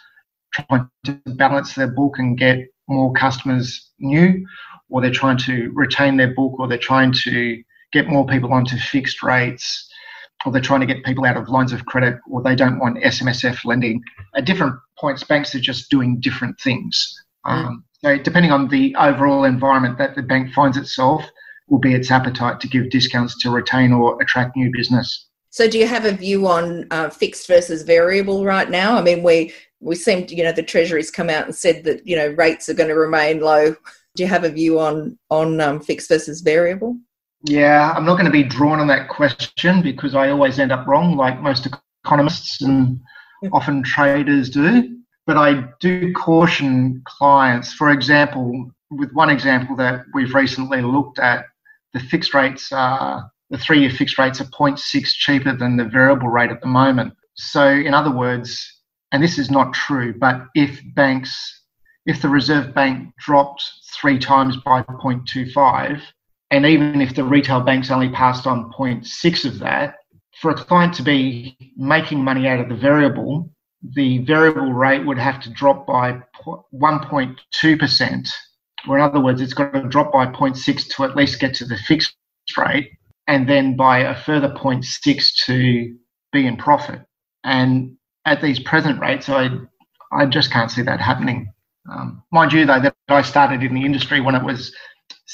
trying 0.53 0.89
to 1.05 1.21
balance 1.27 1.75
their 1.75 1.89
book 1.89 2.19
and 2.19 2.39
get 2.39 2.59
more 2.89 3.13
customers 3.13 3.91
new, 3.99 4.45
or 4.89 5.01
they're 5.01 5.11
trying 5.11 5.39
to 5.39 5.71
retain 5.75 6.17
their 6.17 6.35
book, 6.35 6.59
or 6.59 6.67
they're 6.67 6.79
trying 6.79 7.13
to 7.13 7.63
get 7.93 8.09
more 8.09 8.27
people 8.27 8.53
onto 8.53 8.77
fixed 8.77 9.23
rates, 9.23 9.89
or 10.45 10.53
they're 10.53 10.61
trying 10.61 10.81
to 10.81 10.87
get 10.87 11.05
people 11.05 11.25
out 11.25 11.37
of 11.37 11.49
lines 11.49 11.73
of 11.73 11.87
credit, 11.87 12.19
or 12.29 12.43
they 12.43 12.55
don't 12.55 12.79
want 12.79 12.99
SMSF 12.99 13.65
lending. 13.65 14.03
At 14.35 14.47
different 14.47 14.75
points, 14.99 15.23
banks 15.23 15.55
are 15.55 15.61
just 15.61 15.91
doing 15.91 16.19
different 16.21 16.59
things. 16.61 17.15
Mm. 17.47 17.51
Um, 17.51 17.85
so 18.05 18.19
depending 18.19 18.53
on 18.53 18.69
the 18.69 18.95
overall 18.97 19.45
environment 19.45 19.99
that 19.99 20.15
the 20.15 20.23
bank 20.23 20.53
finds 20.53 20.77
itself, 20.77 21.25
will 21.69 21.79
be 21.79 21.95
its 21.95 22.11
appetite 22.11 22.61
to 22.61 22.69
give 22.69 22.91
discounts 22.91 23.39
to 23.39 23.51
retain 23.51 23.93
or 23.93 24.21
attract 24.21 24.57
new 24.57 24.71
business. 24.73 25.29
So, 25.51 25.69
do 25.69 25.79
you 25.79 25.87
have 25.87 26.05
a 26.05 26.13
view 26.13 26.47
on 26.47 26.87
uh, 26.91 27.11
fixed 27.11 27.47
versus 27.47 27.83
variable 27.83 28.45
right 28.45 28.71
now? 28.71 28.97
I 28.97 29.03
mean, 29.03 29.23
we 29.23 29.53
we 29.81 29.95
seem 29.97 30.27
to, 30.27 30.35
you 30.35 30.45
know, 30.45 30.53
the 30.53 30.63
Treasury's 30.63 31.11
come 31.11 31.31
out 31.31 31.45
and 31.45 31.55
said 31.55 31.85
that 31.85 32.07
you 32.07 32.17
know 32.17 32.29
rates 32.29 32.69
are 32.69 32.75
going 32.75 32.89
to 32.89 32.95
remain 32.95 33.41
low. 33.41 33.75
Do 34.15 34.23
you 34.23 34.29
have 34.29 34.45
a 34.45 34.51
view 34.51 34.79
on 34.79 35.19
on 35.31 35.61
um, 35.61 35.81
fixed 35.81 36.09
versus 36.09 36.41
variable? 36.41 36.97
Yeah, 37.45 37.93
I'm 37.97 38.05
not 38.05 38.15
going 38.15 38.27
to 38.27 38.31
be 38.31 38.45
drawn 38.45 38.81
on 38.81 38.87
that 38.89 39.09
question 39.09 39.83
because 39.83 40.15
I 40.15 40.29
always 40.29 40.59
end 40.59 40.73
up 40.73 40.87
wrong, 40.87 41.17
like 41.17 41.41
most 41.41 41.67
economists 42.05 42.61
and 42.63 43.01
often 43.53 43.83
traders 43.83 44.51
do. 44.51 45.00
But 45.31 45.39
I 45.39 45.63
do 45.79 46.13
caution 46.13 47.03
clients. 47.05 47.73
For 47.73 47.93
example, 47.93 48.69
with 48.91 49.13
one 49.13 49.31
example 49.31 49.77
that 49.77 50.03
we've 50.13 50.35
recently 50.35 50.83
looked 50.83 51.21
at, 51.21 51.45
the 51.95 52.01
fixed 52.01 52.35
rates 52.35 52.73
are 52.73 53.31
the 53.49 53.57
three-year 53.57 53.91
fixed 53.91 54.19
rates 54.19 54.41
are 54.41 54.47
0.6 54.47 54.81
cheaper 55.07 55.55
than 55.57 55.77
the 55.77 55.85
variable 55.85 56.27
rate 56.27 56.51
at 56.51 56.61
the 56.61 56.67
moment. 56.67 57.15
So, 57.35 57.65
in 57.69 57.95
other 57.95 58.11
words, 58.11 58.83
and 59.13 59.23
this 59.23 59.39
is 59.39 59.53
not 59.53 59.73
true, 59.73 60.19
but 60.19 60.47
if 60.57 60.81
banks, 60.97 61.63
if 62.07 62.21
the 62.21 62.29
Reserve 62.29 62.75
Bank 62.75 63.15
dropped 63.21 63.63
three 64.01 64.19
times 64.19 64.57
by 64.57 64.83
0.25, 64.83 66.03
and 66.51 66.67
even 66.67 67.01
if 67.01 67.15
the 67.15 67.23
retail 67.23 67.61
banks 67.61 67.93
only 67.93 68.11
passed 68.11 68.49
on 68.49 68.73
0.6 68.73 69.45
of 69.45 69.61
that, 69.61 69.95
for 70.41 70.51
a 70.51 70.55
client 70.57 70.93
to 70.95 71.05
be 71.05 71.57
making 71.77 72.25
money 72.25 72.49
out 72.49 72.59
of 72.59 72.69
the 72.69 72.75
variable, 72.75 73.49
the 73.83 74.19
variable 74.19 74.73
rate 74.73 75.07
would 75.07 75.19
have 75.19 75.41
to 75.41 75.51
drop 75.51 75.87
by 75.87 76.21
1.2%, 76.47 78.29
or 78.89 78.99
in 78.99 79.05
other 79.05 79.21
words, 79.21 79.41
it's 79.41 79.55
got 79.55 79.73
to 79.73 79.83
drop 79.89 80.13
by 80.13 80.27
0.6 80.27 80.89
to 80.89 81.05
at 81.05 81.17
least 81.17 81.41
get 81.41 81.55
to 81.55 81.65
the 81.65 81.77
fixed 81.77 82.15
rate, 82.57 82.93
and 83.27 83.49
then 83.49 83.77
by 83.77 83.99
a 84.01 84.15
further 84.15 84.49
0.6 84.49 85.35
to 85.47 85.97
be 86.33 86.47
in 86.47 86.57
profit. 86.57 87.01
And 87.45 87.97
at 88.25 88.43
these 88.43 88.59
present 88.59 89.01
rates, 89.01 89.29
I 89.29 89.51
I 90.13 90.27
just 90.27 90.51
can't 90.51 90.71
see 90.71 90.83
that 90.83 91.01
happening. 91.01 91.53
Um, 91.91 92.23
mind 92.33 92.53
you, 92.53 92.67
though, 92.67 92.81
that 92.81 92.95
I 93.09 93.23
started 93.23 93.63
in 93.63 93.75
the 93.75 93.85
industry 93.85 94.21
when 94.21 94.35
it 94.35 94.45
was 94.45 94.75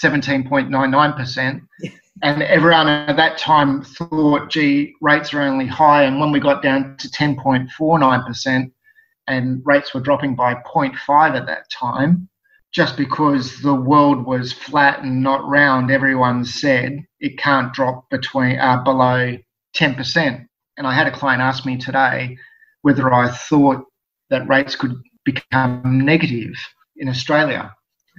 17.99%. 0.02 1.60
and 2.22 2.42
everyone 2.42 2.88
at 2.88 3.16
that 3.16 3.38
time 3.38 3.82
thought, 3.82 4.50
gee, 4.50 4.94
rates 5.00 5.34
are 5.34 5.42
only 5.42 5.66
high. 5.66 6.04
And 6.04 6.18
when 6.18 6.32
we 6.32 6.40
got 6.40 6.62
down 6.62 6.96
to 6.98 7.08
10.49% 7.08 8.72
and 9.28 9.62
rates 9.64 9.92
were 9.92 10.00
dropping 10.00 10.34
by 10.34 10.54
0.5 10.54 11.36
at 11.36 11.46
that 11.46 11.70
time, 11.70 12.28
just 12.72 12.96
because 12.96 13.60
the 13.60 13.74
world 13.74 14.24
was 14.24 14.52
flat 14.52 15.02
and 15.02 15.22
not 15.22 15.46
round, 15.46 15.90
everyone 15.90 16.44
said 16.44 17.04
it 17.20 17.38
can't 17.38 17.72
drop 17.72 18.08
between 18.10 18.58
uh, 18.58 18.82
below 18.82 19.36
10%. 19.76 20.46
And 20.78 20.86
I 20.86 20.94
had 20.94 21.06
a 21.06 21.12
client 21.12 21.42
ask 21.42 21.66
me 21.66 21.76
today 21.76 22.36
whether 22.82 23.12
I 23.12 23.30
thought 23.30 23.84
that 24.30 24.48
rates 24.48 24.74
could 24.74 24.94
become 25.24 26.04
negative 26.04 26.54
in 26.96 27.08
Australia. 27.08 27.74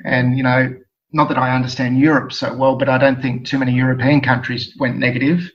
And, 0.06 0.38
you 0.38 0.44
know, 0.44 0.75
not 1.12 1.30
that 1.30 1.38
I 1.38 1.56
understand 1.56 2.00
Europe 2.00 2.34
so 2.34 2.54
well, 2.54 2.76
but 2.76 2.90
I 2.90 2.98
don't 2.98 3.22
think 3.22 3.46
too 3.46 3.58
many 3.58 3.74
European 3.74 4.22
countries 4.22 4.76
went 4.80 4.98
negative. 4.98 5.50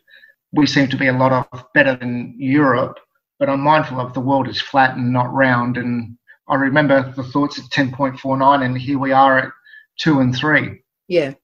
We 0.52 0.66
seem 0.66 0.88
to 0.88 0.96
be 0.96 1.08
a 1.08 1.12
lot 1.12 1.32
of 1.32 1.64
better 1.74 1.96
than 1.96 2.34
Europe, 2.38 2.98
but 3.38 3.48
I'm 3.48 3.60
mindful 3.60 4.00
of 4.00 4.14
the 4.14 4.20
world 4.20 4.48
is 4.48 4.60
flat 4.60 4.96
and 4.96 5.12
not 5.12 5.32
round. 5.32 5.76
And 5.76 6.16
I 6.48 6.54
remember 6.54 7.12
the 7.16 7.22
thoughts 7.22 7.58
at 7.58 7.66
10.49, 7.66 8.64
and 8.64 8.78
here 8.78 8.98
we 8.98 9.12
are 9.12 9.38
at 9.38 9.52
two 9.98 10.20
and 10.20 10.34
three. 10.34 10.82
Yeah. 11.08 11.34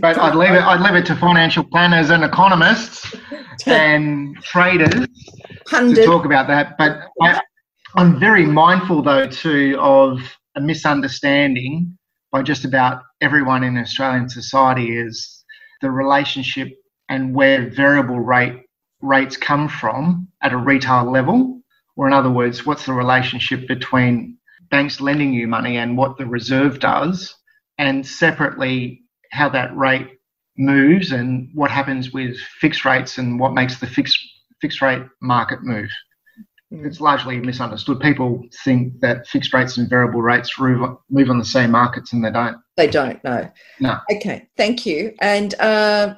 But 0.00 0.18
I'd 0.18 0.34
leave 0.34 0.52
it. 0.52 0.62
I'd 0.62 0.80
leave 0.80 0.94
it 0.94 1.06
to 1.06 1.16
financial 1.16 1.62
planners 1.62 2.10
and 2.10 2.24
economists 2.24 3.14
and 3.66 4.36
traders 4.42 5.06
Pundit. 5.66 5.96
to 5.96 6.04
talk 6.04 6.24
about 6.24 6.46
that. 6.48 6.76
But 6.78 7.02
I, 7.20 7.40
I'm 7.94 8.18
very 8.18 8.46
mindful, 8.46 9.02
though, 9.02 9.28
too, 9.28 9.76
of 9.78 10.20
a 10.56 10.60
misunderstanding 10.60 11.96
by 12.34 12.42
just 12.42 12.64
about 12.64 13.04
everyone 13.20 13.62
in 13.62 13.78
Australian 13.78 14.28
society 14.28 14.98
is 14.98 15.44
the 15.82 15.90
relationship 15.90 16.68
and 17.08 17.32
where 17.32 17.70
variable 17.70 18.18
rate 18.18 18.64
rates 19.00 19.36
come 19.36 19.68
from 19.68 20.26
at 20.42 20.52
a 20.52 20.56
retail 20.56 21.08
level, 21.08 21.62
or 21.94 22.08
in 22.08 22.12
other 22.12 22.32
words, 22.32 22.66
what's 22.66 22.86
the 22.86 22.92
relationship 22.92 23.68
between 23.68 24.36
banks 24.68 25.00
lending 25.00 25.32
you 25.32 25.46
money 25.46 25.76
and 25.76 25.96
what 25.96 26.18
the 26.18 26.26
reserve 26.26 26.80
does, 26.80 27.32
and 27.78 28.04
separately 28.04 29.00
how 29.30 29.48
that 29.48 29.76
rate 29.76 30.08
moves 30.58 31.12
and 31.12 31.48
what 31.54 31.70
happens 31.70 32.12
with 32.12 32.36
fixed 32.60 32.84
rates 32.84 33.16
and 33.16 33.38
what 33.38 33.54
makes 33.54 33.78
the 33.78 33.86
fixed 33.86 34.18
fixed 34.60 34.82
rate 34.82 35.02
market 35.22 35.62
move. 35.62 35.90
It's 36.82 37.00
largely 37.00 37.38
misunderstood. 37.38 38.00
People 38.00 38.42
think 38.64 39.00
that 39.00 39.26
fixed 39.28 39.54
rates 39.54 39.76
and 39.76 39.88
variable 39.88 40.22
rates 40.22 40.58
move 40.58 41.30
on 41.30 41.38
the 41.38 41.44
same 41.44 41.70
markets, 41.70 42.12
and 42.12 42.24
they 42.24 42.30
don't. 42.30 42.56
They 42.76 42.86
don't. 42.86 43.22
No. 43.24 43.50
No. 43.80 43.98
Okay. 44.12 44.48
Thank 44.56 44.84
you. 44.86 45.14
And 45.20 45.54
uh, 45.60 46.16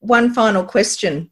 one 0.00 0.34
final 0.34 0.64
question: 0.64 1.30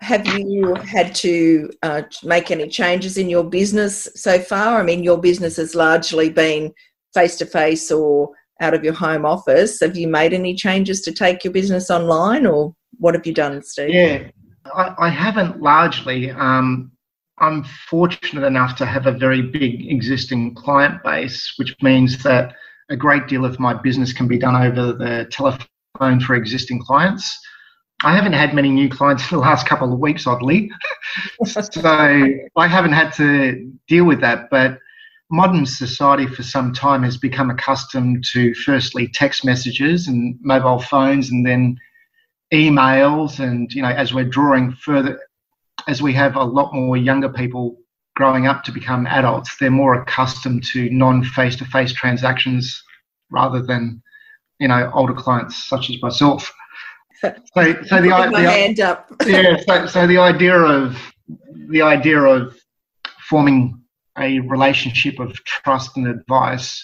Have 0.00 0.26
you 0.26 0.74
had 0.76 1.14
to 1.16 1.70
uh, 1.82 2.02
make 2.22 2.50
any 2.50 2.68
changes 2.68 3.18
in 3.18 3.28
your 3.28 3.44
business 3.44 4.08
so 4.14 4.38
far? 4.38 4.80
I 4.80 4.82
mean, 4.82 5.02
your 5.02 5.18
business 5.18 5.56
has 5.56 5.74
largely 5.74 6.30
been 6.30 6.72
face 7.14 7.36
to 7.36 7.46
face 7.46 7.90
or 7.90 8.30
out 8.60 8.74
of 8.74 8.84
your 8.84 8.94
home 8.94 9.24
office. 9.24 9.80
Have 9.80 9.96
you 9.96 10.08
made 10.08 10.32
any 10.32 10.54
changes 10.54 11.00
to 11.02 11.12
take 11.12 11.44
your 11.44 11.52
business 11.52 11.90
online, 11.90 12.46
or 12.46 12.74
what 12.98 13.14
have 13.14 13.26
you 13.26 13.34
done, 13.34 13.62
Steve? 13.62 13.90
Yeah, 13.90 14.28
I, 14.74 14.94
I 14.98 15.08
haven't 15.08 15.60
largely. 15.60 16.30
Um, 16.30 16.92
I'm 17.40 17.64
fortunate 17.88 18.44
enough 18.44 18.76
to 18.76 18.86
have 18.86 19.06
a 19.06 19.12
very 19.12 19.42
big 19.42 19.90
existing 19.90 20.54
client 20.54 21.02
base, 21.02 21.54
which 21.56 21.74
means 21.82 22.22
that 22.22 22.54
a 22.90 22.96
great 22.96 23.28
deal 23.28 23.44
of 23.44 23.60
my 23.60 23.74
business 23.74 24.12
can 24.12 24.28
be 24.28 24.38
done 24.38 24.56
over 24.56 24.92
the 24.92 25.26
telephone 25.30 26.20
for 26.20 26.34
existing 26.34 26.80
clients. 26.82 27.38
I 28.04 28.14
haven't 28.14 28.32
had 28.32 28.54
many 28.54 28.70
new 28.70 28.88
clients 28.88 29.24
for 29.24 29.36
the 29.36 29.40
last 29.40 29.66
couple 29.66 29.92
of 29.92 29.98
weeks, 29.98 30.26
oddly. 30.26 30.70
so 31.44 31.60
I 32.56 32.68
haven't 32.68 32.92
had 32.92 33.12
to 33.14 33.72
deal 33.88 34.04
with 34.04 34.20
that. 34.20 34.48
But 34.50 34.78
modern 35.30 35.66
society 35.66 36.26
for 36.26 36.42
some 36.42 36.72
time 36.72 37.02
has 37.02 37.16
become 37.16 37.50
accustomed 37.50 38.24
to 38.32 38.54
firstly 38.54 39.08
text 39.08 39.44
messages 39.44 40.06
and 40.06 40.38
mobile 40.40 40.80
phones 40.80 41.30
and 41.30 41.44
then 41.44 41.76
emails. 42.52 43.40
And, 43.40 43.72
you 43.72 43.82
know, 43.82 43.88
as 43.88 44.14
we're 44.14 44.24
drawing 44.24 44.72
further 44.72 45.20
as 45.88 46.02
we 46.02 46.12
have 46.12 46.36
a 46.36 46.44
lot 46.44 46.72
more 46.72 46.96
younger 46.96 47.30
people 47.30 47.78
growing 48.14 48.46
up 48.46 48.62
to 48.64 48.70
become 48.70 49.06
adults, 49.06 49.56
they're 49.58 49.70
more 49.70 49.94
accustomed 49.94 50.62
to 50.62 50.90
non 50.90 51.24
face 51.24 51.56
to 51.56 51.64
face 51.64 51.92
transactions 51.92 52.80
rather 53.30 53.62
than, 53.62 54.02
you 54.60 54.68
know, 54.68 54.90
older 54.94 55.14
clients 55.14 55.66
such 55.68 55.90
as 55.90 56.00
myself. 56.00 56.52
So, 57.20 57.74
so 57.82 58.00
the, 58.00 58.12
idea, 58.12 59.04
yeah, 59.26 59.56
so, 59.66 59.86
so 59.86 60.06
the 60.06 60.18
idea 60.18 60.54
of 60.56 60.96
the 61.68 61.82
idea 61.82 62.20
of 62.20 62.56
forming 63.28 63.82
a 64.16 64.38
relationship 64.38 65.18
of 65.18 65.32
trust 65.42 65.96
and 65.96 66.06
advice 66.06 66.80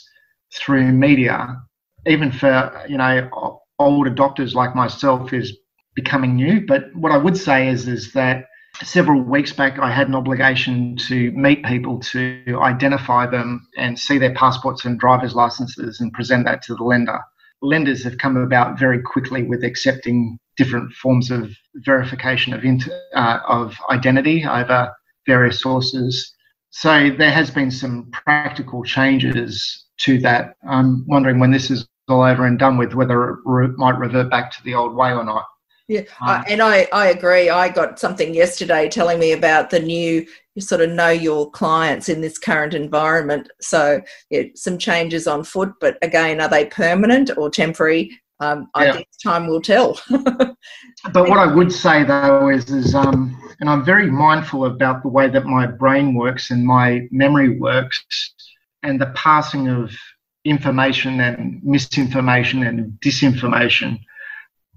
through 0.52 0.90
media, 0.90 1.62
even 2.08 2.32
for 2.32 2.84
you 2.88 2.99
know 2.99 3.61
older 3.78 4.11
doctors 4.11 4.56
like 4.56 4.75
myself, 4.75 5.32
is 5.32 5.56
becoming 5.94 6.34
new. 6.34 6.66
But 6.66 6.92
what 6.96 7.12
I 7.12 7.16
would 7.16 7.37
say 7.37 7.68
is 7.68 7.87
is 7.87 8.12
that 8.14 8.46
several 8.82 9.22
weeks 9.22 9.52
back, 9.52 9.78
I 9.78 9.90
had 9.90 10.08
an 10.08 10.14
obligation 10.14 10.96
to 11.08 11.30
meet 11.32 11.64
people 11.64 12.00
to 12.00 12.58
identify 12.60 13.26
them 13.26 13.66
and 13.76 13.98
see 13.98 14.18
their 14.18 14.34
passports 14.34 14.84
and 14.84 14.98
driver's 14.98 15.34
licenses 15.34 16.00
and 16.00 16.12
present 16.12 16.44
that 16.46 16.62
to 16.62 16.74
the 16.74 16.84
lender. 16.84 17.20
Lenders 17.62 18.02
have 18.04 18.18
come 18.18 18.36
about 18.36 18.78
very 18.78 19.00
quickly 19.00 19.42
with 19.42 19.64
accepting 19.64 20.38
different 20.56 20.92
forms 20.92 21.30
of 21.30 21.50
verification 21.76 22.52
of, 22.52 22.64
uh, 23.14 23.38
of 23.48 23.76
identity 23.90 24.44
over 24.44 24.92
various 25.26 25.60
sources. 25.60 26.32
So 26.70 27.10
there 27.10 27.30
has 27.30 27.50
been 27.50 27.70
some 27.70 28.10
practical 28.12 28.82
changes 28.84 29.86
to 30.00 30.18
that. 30.20 30.56
I'm 30.68 31.04
wondering 31.06 31.38
when 31.38 31.52
this 31.52 31.70
is 31.70 31.86
all 32.08 32.22
over 32.22 32.44
and 32.46 32.58
done 32.58 32.76
with, 32.76 32.94
whether 32.94 33.30
it 33.30 33.38
re- 33.44 33.68
might 33.76 33.98
revert 33.98 34.30
back 34.30 34.50
to 34.52 34.62
the 34.64 34.74
old 34.74 34.94
way 34.94 35.12
or 35.12 35.24
not. 35.24 35.44
Yeah, 35.86 36.02
uh, 36.20 36.42
and 36.48 36.62
I, 36.62 36.88
I 36.92 37.08
agree. 37.08 37.50
I 37.50 37.68
got 37.68 37.98
something 37.98 38.32
yesterday 38.32 38.88
telling 38.88 39.20
me 39.20 39.32
about 39.32 39.68
the 39.68 39.80
new 39.80 40.26
you 40.54 40.62
sort 40.62 40.80
of 40.80 40.90
know 40.90 41.10
your 41.10 41.50
clients 41.50 42.08
in 42.08 42.20
this 42.20 42.38
current 42.38 42.74
environment. 42.74 43.50
So 43.60 44.00
yeah, 44.30 44.44
some 44.54 44.78
changes 44.78 45.26
on 45.26 45.44
foot, 45.44 45.72
but 45.80 45.98
again, 46.00 46.40
are 46.40 46.48
they 46.48 46.66
permanent 46.66 47.36
or 47.36 47.50
temporary? 47.50 48.18
Um, 48.40 48.68
yeah. 48.76 48.82
I 48.82 48.92
think 48.92 49.08
time 49.22 49.46
will 49.46 49.60
tell. 49.60 50.00
but 50.10 50.56
what 51.14 51.38
I 51.38 51.52
would 51.52 51.72
say 51.72 52.04
though 52.04 52.48
is, 52.48 52.70
is 52.70 52.94
um, 52.94 53.36
and 53.60 53.68
I'm 53.68 53.84
very 53.84 54.10
mindful 54.10 54.64
about 54.66 55.02
the 55.02 55.08
way 55.08 55.28
that 55.28 55.44
my 55.44 55.66
brain 55.66 56.14
works 56.14 56.50
and 56.50 56.64
my 56.64 57.06
memory 57.10 57.58
works, 57.58 58.04
and 58.82 59.00
the 59.00 59.12
passing 59.14 59.68
of 59.68 59.92
information 60.44 61.20
and 61.20 61.60
misinformation 61.62 62.64
and 62.64 62.92
disinformation 63.00 63.98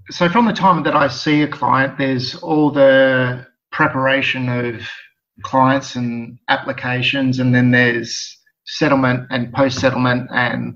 so 0.09 0.29
from 0.29 0.45
the 0.45 0.53
time 0.53 0.83
that 0.83 0.95
I 0.95 1.07
see 1.07 1.41
a 1.41 1.47
client, 1.47 1.97
there's 1.97 2.35
all 2.35 2.71
the 2.71 3.45
preparation 3.71 4.49
of 4.49 4.81
clients 5.43 5.95
and 5.95 6.39
applications, 6.47 7.39
and 7.39 7.53
then 7.53 7.71
there's 7.71 8.37
settlement 8.65 9.27
and 9.29 9.53
post 9.53 9.79
settlement, 9.79 10.29
and 10.33 10.75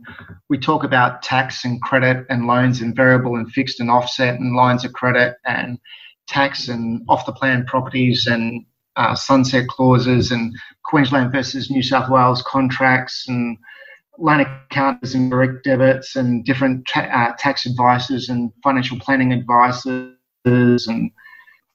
we 0.50 0.58
talk 0.58 0.84
about 0.84 1.22
tax 1.22 1.66
and 1.66 1.82
credit 1.82 2.26
and 2.30 2.48
loans 2.48 2.82
and 2.82 2.96
variable 2.96 3.36
and 3.36 3.52
fixed 3.52 3.80
and 3.80 3.90
offset 3.90 4.40
and 4.40 4.56
lines 4.56 4.86
of 4.86 4.94
credit 4.94 5.36
and 5.46 5.80
tax 6.28 6.68
and 6.68 7.04
off 7.10 7.26
the 7.26 7.34
plan 7.34 7.66
properties 7.66 8.28
and 8.28 8.66
uh, 8.96 9.16
sunset 9.16 9.68
clauses 9.68 10.32
and 10.32 10.54
Queensland 10.86 11.32
versus 11.32 11.72
New 11.72 11.84
South 11.84 12.10
Wales 12.10 12.44
contracts 12.44 13.28
and 13.28 13.58
loan 14.18 14.42
accounts 14.42 15.14
and 15.14 15.32
direct 15.32 15.64
debits 15.64 16.16
and 16.16 16.46
different 16.46 16.86
ta- 16.88 17.02
uh, 17.02 17.34
tax 17.38 17.66
advices 17.66 18.30
and 18.30 18.52
financial 18.64 19.00
planning 19.00 19.34
advices 19.34 20.16
and 20.46 21.12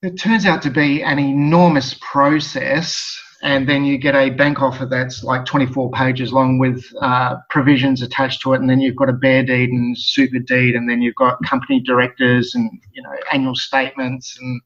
it 0.03 0.19
turns 0.19 0.45
out 0.45 0.63
to 0.63 0.71
be 0.71 1.03
an 1.03 1.19
enormous 1.19 1.97
process 2.01 3.21
and 3.43 3.69
then 3.69 3.85
you 3.85 3.99
get 3.99 4.15
a 4.15 4.31
bank 4.31 4.63
offer 4.63 4.87
that's 4.87 5.23
like 5.23 5.45
24 5.45 5.91
pages 5.91 6.33
long 6.33 6.59
with 6.59 6.85
uh, 7.03 7.37
provisions 7.51 8.03
attached 8.03 8.41
to 8.43 8.55
it, 8.55 8.61
and 8.61 8.69
then 8.69 8.81
you've 8.81 8.97
got 8.97 9.09
a 9.09 9.13
bare 9.13 9.45
deed 9.45 9.71
and 9.71 9.97
super 9.97 10.39
deed, 10.39 10.75
and 10.75 10.89
then 10.89 11.03
you've 11.03 11.15
got 11.17 11.43
company 11.45 11.81
directors 11.81 12.55
and 12.55 12.71
you 12.93 13.03
know 13.03 13.13
annual 13.33 13.55
statements 13.55 14.37
and 14.41 14.61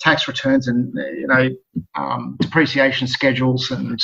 tax 0.00 0.26
returns 0.26 0.66
and 0.66 0.92
you 0.94 1.26
know 1.26 1.48
um, 1.94 2.36
depreciation 2.40 3.06
schedules, 3.06 3.70
and 3.70 4.02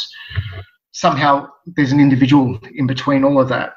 somehow 0.93 1.49
there's 1.67 1.93
an 1.93 2.01
individual 2.01 2.59
in 2.75 2.87
between 2.87 3.25
all 3.25 3.41
of 3.41 3.49
that. 3.49 3.75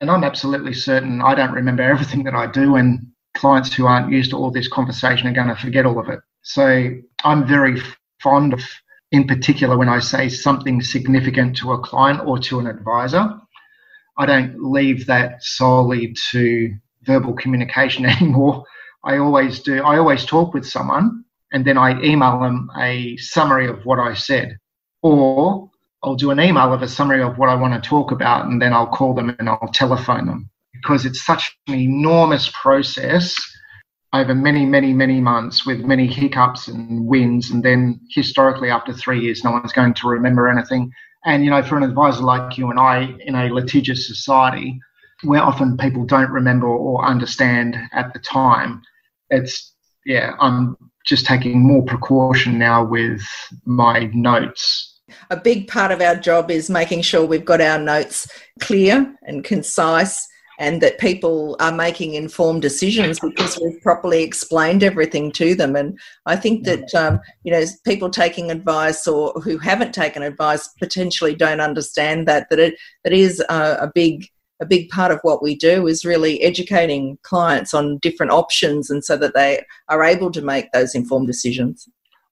And 0.00 0.10
I'm 0.10 0.24
absolutely 0.24 0.74
certain 0.74 1.22
I 1.22 1.34
don't 1.34 1.52
remember 1.52 1.82
everything 1.82 2.24
that 2.24 2.34
I 2.34 2.46
do, 2.46 2.76
and 2.76 3.06
clients 3.36 3.72
who 3.72 3.86
aren't 3.86 4.12
used 4.12 4.30
to 4.30 4.36
all 4.36 4.50
this 4.50 4.68
conversation 4.68 5.28
are 5.28 5.32
going 5.32 5.48
to 5.48 5.56
forget 5.56 5.86
all 5.86 5.98
of 5.98 6.08
it. 6.08 6.20
So 6.42 6.94
I'm 7.24 7.46
very 7.46 7.80
fond 8.20 8.52
of 8.52 8.62
in 9.12 9.26
particular 9.26 9.78
when 9.78 9.88
I 9.88 10.00
say 10.00 10.28
something 10.28 10.82
significant 10.82 11.56
to 11.58 11.72
a 11.72 11.78
client 11.78 12.20
or 12.26 12.38
to 12.40 12.58
an 12.58 12.66
advisor. 12.66 13.40
I 14.18 14.26
don't 14.26 14.72
leave 14.72 15.06
that 15.06 15.42
solely 15.42 16.14
to 16.30 16.74
verbal 17.02 17.34
communication 17.34 18.06
anymore. 18.16 18.64
I 19.04 19.18
always 19.18 19.60
do. 19.60 19.82
I 19.82 19.98
always 19.98 20.24
talk 20.24 20.54
with 20.54 20.66
someone 20.66 21.24
and 21.52 21.64
then 21.64 21.78
I 21.78 22.00
email 22.02 22.40
them 22.40 22.70
a 22.78 23.16
summary 23.18 23.68
of 23.68 23.84
what 23.84 24.00
I 24.00 24.14
said. 24.14 24.58
Or 25.02 25.70
I'll 26.02 26.14
do 26.14 26.30
an 26.30 26.40
email 26.40 26.72
of 26.72 26.82
a 26.82 26.88
summary 26.88 27.22
of 27.22 27.38
what 27.38 27.48
I 27.48 27.54
want 27.54 27.82
to 27.82 27.88
talk 27.88 28.12
about 28.12 28.46
and 28.46 28.60
then 28.60 28.72
I'll 28.72 28.86
call 28.86 29.14
them 29.14 29.34
and 29.38 29.48
I'll 29.48 29.70
telephone 29.72 30.26
them 30.26 30.50
because 30.74 31.04
it's 31.06 31.24
such 31.24 31.56
an 31.68 31.74
enormous 31.74 32.50
process 32.50 33.34
over 34.12 34.34
many, 34.34 34.64
many, 34.64 34.92
many 34.92 35.20
months 35.20 35.66
with 35.66 35.80
many 35.80 36.06
hiccups 36.06 36.68
and 36.68 37.06
wins. 37.06 37.50
And 37.50 37.62
then 37.62 38.00
historically, 38.10 38.70
after 38.70 38.92
three 38.92 39.20
years, 39.20 39.44
no 39.44 39.50
one's 39.50 39.72
going 39.72 39.94
to 39.94 40.08
remember 40.08 40.48
anything. 40.48 40.92
And, 41.24 41.44
you 41.44 41.50
know, 41.50 41.62
for 41.62 41.76
an 41.76 41.82
advisor 41.82 42.22
like 42.22 42.56
you 42.56 42.70
and 42.70 42.78
I 42.78 43.14
in 43.20 43.34
a 43.34 43.52
litigious 43.52 44.06
society, 44.06 44.78
where 45.24 45.42
often 45.42 45.76
people 45.76 46.04
don't 46.04 46.30
remember 46.30 46.68
or 46.68 47.04
understand 47.04 47.76
at 47.92 48.12
the 48.12 48.20
time, 48.20 48.82
it's, 49.30 49.74
yeah, 50.04 50.32
I'm 50.40 50.76
just 51.04 51.26
taking 51.26 51.66
more 51.66 51.84
precaution 51.84 52.58
now 52.58 52.84
with 52.84 53.22
my 53.64 54.10
notes 54.12 54.95
a 55.30 55.36
big 55.36 55.68
part 55.68 55.92
of 55.92 56.00
our 56.00 56.16
job 56.16 56.50
is 56.50 56.70
making 56.70 57.02
sure 57.02 57.24
we've 57.24 57.44
got 57.44 57.60
our 57.60 57.78
notes 57.78 58.28
clear 58.60 59.14
and 59.26 59.44
concise 59.44 60.26
and 60.58 60.80
that 60.80 60.98
people 60.98 61.56
are 61.60 61.72
making 61.72 62.14
informed 62.14 62.62
decisions 62.62 63.20
because 63.20 63.58
we've 63.62 63.80
properly 63.82 64.22
explained 64.22 64.82
everything 64.82 65.30
to 65.32 65.54
them. 65.54 65.76
And 65.76 65.98
I 66.24 66.36
think 66.36 66.64
that 66.64 66.94
um, 66.94 67.20
you 67.44 67.52
know 67.52 67.64
people 67.84 68.10
taking 68.10 68.50
advice 68.50 69.06
or 69.06 69.32
who 69.42 69.58
haven't 69.58 69.92
taken 69.92 70.22
advice 70.22 70.68
potentially 70.78 71.34
don't 71.34 71.60
understand 71.60 72.26
that 72.28 72.48
that 72.50 72.58
it 72.58 72.74
that 73.04 73.12
is 73.12 73.40
a, 73.48 73.78
a 73.82 73.92
big 73.94 74.28
a 74.60 74.66
big 74.66 74.88
part 74.88 75.12
of 75.12 75.20
what 75.22 75.42
we 75.42 75.54
do 75.54 75.86
is 75.86 76.06
really 76.06 76.42
educating 76.42 77.18
clients 77.22 77.74
on 77.74 77.98
different 77.98 78.32
options 78.32 78.88
and 78.88 79.04
so 79.04 79.14
that 79.16 79.34
they 79.34 79.62
are 79.88 80.02
able 80.02 80.30
to 80.30 80.40
make 80.40 80.72
those 80.72 80.94
informed 80.94 81.26
decisions. 81.26 81.86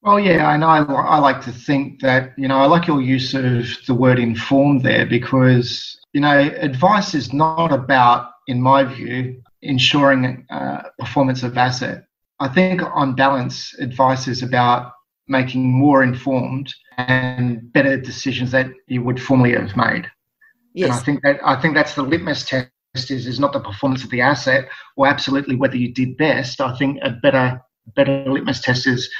Well, 0.04 0.20
yeah, 0.20 0.52
and 0.52 0.62
I, 0.62 0.78
I 0.78 1.18
like 1.18 1.40
to 1.44 1.52
think 1.52 2.00
that, 2.02 2.34
you 2.36 2.46
know, 2.46 2.58
I 2.58 2.66
like 2.66 2.86
your 2.86 3.00
use 3.00 3.32
of 3.34 3.66
the 3.86 3.94
word 3.94 4.18
informed 4.18 4.82
there 4.82 5.06
because 5.06 5.98
you 6.14 6.20
know, 6.20 6.38
advice 6.60 7.12
is 7.14 7.32
not 7.32 7.72
about, 7.72 8.30
in 8.46 8.62
my 8.62 8.84
view, 8.84 9.42
ensuring 9.62 10.46
uh, 10.48 10.84
performance 10.98 11.42
of 11.42 11.58
asset. 11.58 12.04
I 12.38 12.48
think, 12.48 12.82
on 12.82 13.16
balance, 13.16 13.74
advice 13.80 14.28
is 14.28 14.42
about 14.42 14.92
making 15.26 15.70
more 15.70 16.02
informed 16.04 16.72
and 16.96 17.72
better 17.72 17.96
decisions 17.96 18.52
that 18.52 18.68
you 18.86 19.02
would 19.02 19.20
formerly 19.20 19.54
have 19.54 19.76
made. 19.76 20.06
Yes. 20.72 20.90
And 20.90 20.92
I 20.92 21.02
think 21.04 21.22
that 21.22 21.40
I 21.44 21.60
think 21.60 21.74
that's 21.74 21.94
the 21.94 22.02
litmus 22.02 22.44
test 22.44 22.70
is 22.94 23.26
is 23.26 23.40
not 23.40 23.52
the 23.52 23.60
performance 23.60 24.04
of 24.04 24.10
the 24.10 24.20
asset 24.20 24.68
or 24.96 25.08
absolutely 25.08 25.56
whether 25.56 25.76
you 25.76 25.92
did 25.92 26.16
best. 26.16 26.60
I 26.60 26.76
think 26.76 26.98
a 27.02 27.10
better 27.10 27.60
better 27.96 28.24
litmus 28.28 28.60
test 28.60 28.86
is 28.86 29.10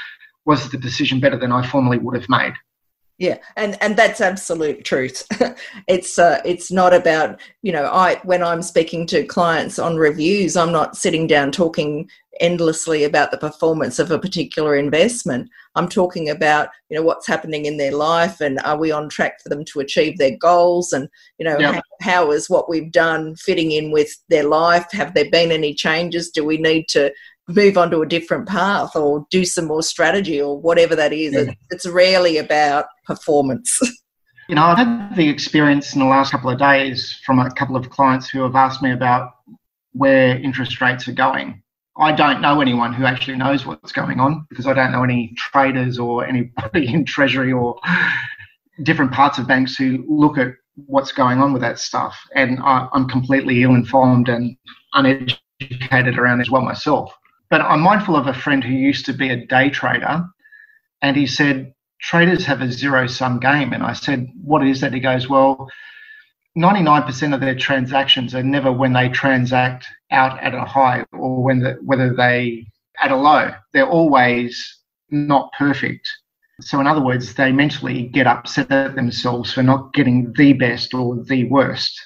was 0.47 0.71
the 0.71 0.79
decision 0.79 1.21
better 1.21 1.39
than 1.39 1.53
I 1.53 1.67
formerly 1.67 1.99
would 1.99 2.15
have 2.15 2.29
made. 2.29 2.55
Yeah 3.17 3.39
and 3.57 3.79
and 3.81 3.97
that's 3.97 4.21
absolute 4.21 4.85
truth. 4.85 5.27
It's 5.87 6.19
uh, 6.19 6.41
it's 6.45 6.73
not 6.73 6.93
about 6.93 7.41
you 7.63 7.71
know 7.71 7.85
i 7.87 8.17
when 8.25 8.43
i'm 8.43 8.63
speaking 8.63 9.07
to 9.09 9.25
clients 9.25 9.79
on 9.79 9.97
reviews 9.97 10.57
i'm 10.57 10.73
not 10.73 10.97
sitting 10.97 11.27
down 11.27 11.53
talking 11.53 12.09
endlessly 12.41 13.05
about 13.05 13.31
the 13.31 13.39
performance 13.39 13.99
of 13.99 14.11
a 14.11 14.19
particular 14.19 14.77
investment. 14.77 15.49
I'm 15.75 15.89
talking 15.89 16.31
about 16.31 16.69
you 16.89 16.97
know 16.97 17.03
what's 17.03 17.27
happening 17.27 17.67
in 17.67 17.77
their 17.77 17.93
life 17.93 18.41
and 18.41 18.61
are 18.61 18.79
we 18.79 18.93
on 18.93 19.09
track 19.09 19.41
for 19.43 19.49
them 19.49 19.65
to 19.67 19.81
achieve 19.81 20.19
their 20.19 20.37
goals 20.37 20.93
and 20.93 21.09
you 21.39 21.45
know 21.45 21.61
how, 21.61 21.83
how 22.01 22.31
is 22.31 22.51
what 22.51 22.69
we've 22.69 22.93
done 22.93 23.37
fitting 23.37 23.73
in 23.73 23.91
with 23.91 24.11
their 24.29 24.45
life? 24.45 24.87
Have 24.93 25.15
there 25.15 25.31
been 25.31 25.51
any 25.51 25.75
changes? 25.75 26.31
Do 26.31 26.45
we 26.45 26.59
need 26.59 26.89
to 26.89 27.13
move 27.49 27.77
on 27.77 27.91
to 27.91 28.01
a 28.01 28.07
different 28.07 28.49
path 28.49 28.97
or 28.97 29.27
do 29.31 29.45
some 29.45 29.67
more 29.67 29.83
strategy 29.83 30.41
or 30.41 30.59
whatever 30.59 30.97
that 30.97 31.13
is. 31.13 31.35
Yeah. 31.35 31.53
It's 31.71 31.87
rarely 31.87 32.39
about 32.39 32.87
performance. 33.07 33.79
You 34.49 34.57
know, 34.57 34.65
I've 34.65 34.77
had 34.77 35.17
the 35.17 35.27
experience 35.27 35.95
in 35.95 36.01
the 36.01 36.07
last 36.07 36.31
couple 36.31 36.51
of 36.51 36.59
days 36.59 37.19
from 37.25 37.39
a 37.39 37.51
couple 37.53 37.77
of 37.77 37.89
clients 37.89 38.29
who 38.29 38.43
have 38.43 38.55
asked 38.55 38.83
me 38.83 38.93
about 38.93 39.31
where 39.93 40.37
interest 40.37 40.83
rates 40.83 41.09
are 41.09 41.13
going. 41.13 41.63
I 41.97 42.13
don't 42.13 42.43
know 42.43 42.61
anyone 42.61 42.93
who 42.93 43.07
actually 43.07 43.39
knows 43.39 43.65
what's 43.65 43.93
going 43.93 44.21
on 44.21 44.47
because 44.51 44.67
I 44.67 44.75
don't 44.75 44.93
know 44.93 45.03
any 45.03 45.33
traders 45.37 45.99
or 45.99 46.27
anybody 46.27 46.89
in 46.93 47.07
Treasury 47.07 47.53
or 47.53 47.81
different 48.83 49.13
parts 49.13 49.39
of 49.39 49.47
banks 49.47 49.77
who 49.77 50.05
look 50.07 50.37
at 50.37 50.49
what's 50.75 51.13
going 51.13 51.41
on 51.41 51.55
with 51.55 51.63
that 51.63 51.79
stuff. 51.79 52.19
And 52.35 52.59
I, 52.61 52.87
am 52.93 53.09
completely 53.09 53.63
ill 53.63 53.75
informed 53.75 54.29
and 54.29 54.57
uneducated 54.93 56.19
around 56.19 56.43
as 56.43 56.51
well 56.51 56.63
myself. 56.63 57.15
But 57.51 57.61
I'm 57.61 57.81
mindful 57.81 58.17
of 58.17 58.27
a 58.27 58.35
friend 58.35 58.65
who 58.65 58.73
used 58.73 59.07
to 59.07 59.13
be 59.13 59.31
a 59.31 59.47
day 59.47 59.71
trader, 59.71 60.25
and 61.03 61.17
he 61.17 61.27
said, 61.27 61.75
Traders 62.01 62.45
have 62.45 62.61
a 62.61 62.71
zero 62.71 63.07
sum 63.07 63.41
game. 63.41 63.73
And 63.73 63.83
I 63.83 63.93
said, 63.95 64.29
What 64.43 64.67
is 64.67 64.81
that? 64.81 64.93
He 64.93 65.01
goes, 65.01 65.29
Well, 65.29 65.69
99% 66.57 67.35
of 67.35 67.41
their 67.41 67.55
transactions 67.55 68.35
are 68.35 68.43
never 68.43 68.71
when 68.71 68.93
they 68.93 69.09
transact 69.09 69.87
out 70.11 70.41
at 70.41 70.55
a 70.55 70.65
high 70.65 71.05
or 71.13 71.43
when 71.43 71.61
the, 71.61 71.77
whether 71.83 72.15
they 72.15 72.67
at 73.01 73.11
a 73.11 73.17
low. 73.17 73.51
They're 73.73 73.89
always 73.89 74.79
not 75.11 75.51
perfect. 75.59 76.09
So, 76.61 76.79
in 76.81 76.87
other 76.87 77.03
words, 77.03 77.35
they 77.35 77.51
mentally 77.51 78.05
get 78.05 78.29
upset 78.29 78.71
at 78.71 78.95
themselves 78.95 79.53
for 79.53 79.63
not 79.63 79.93
getting 79.93 80.33
the 80.37 80.53
best 80.53 80.95
or 80.95 81.23
the 81.25 81.45
worst. 81.45 82.01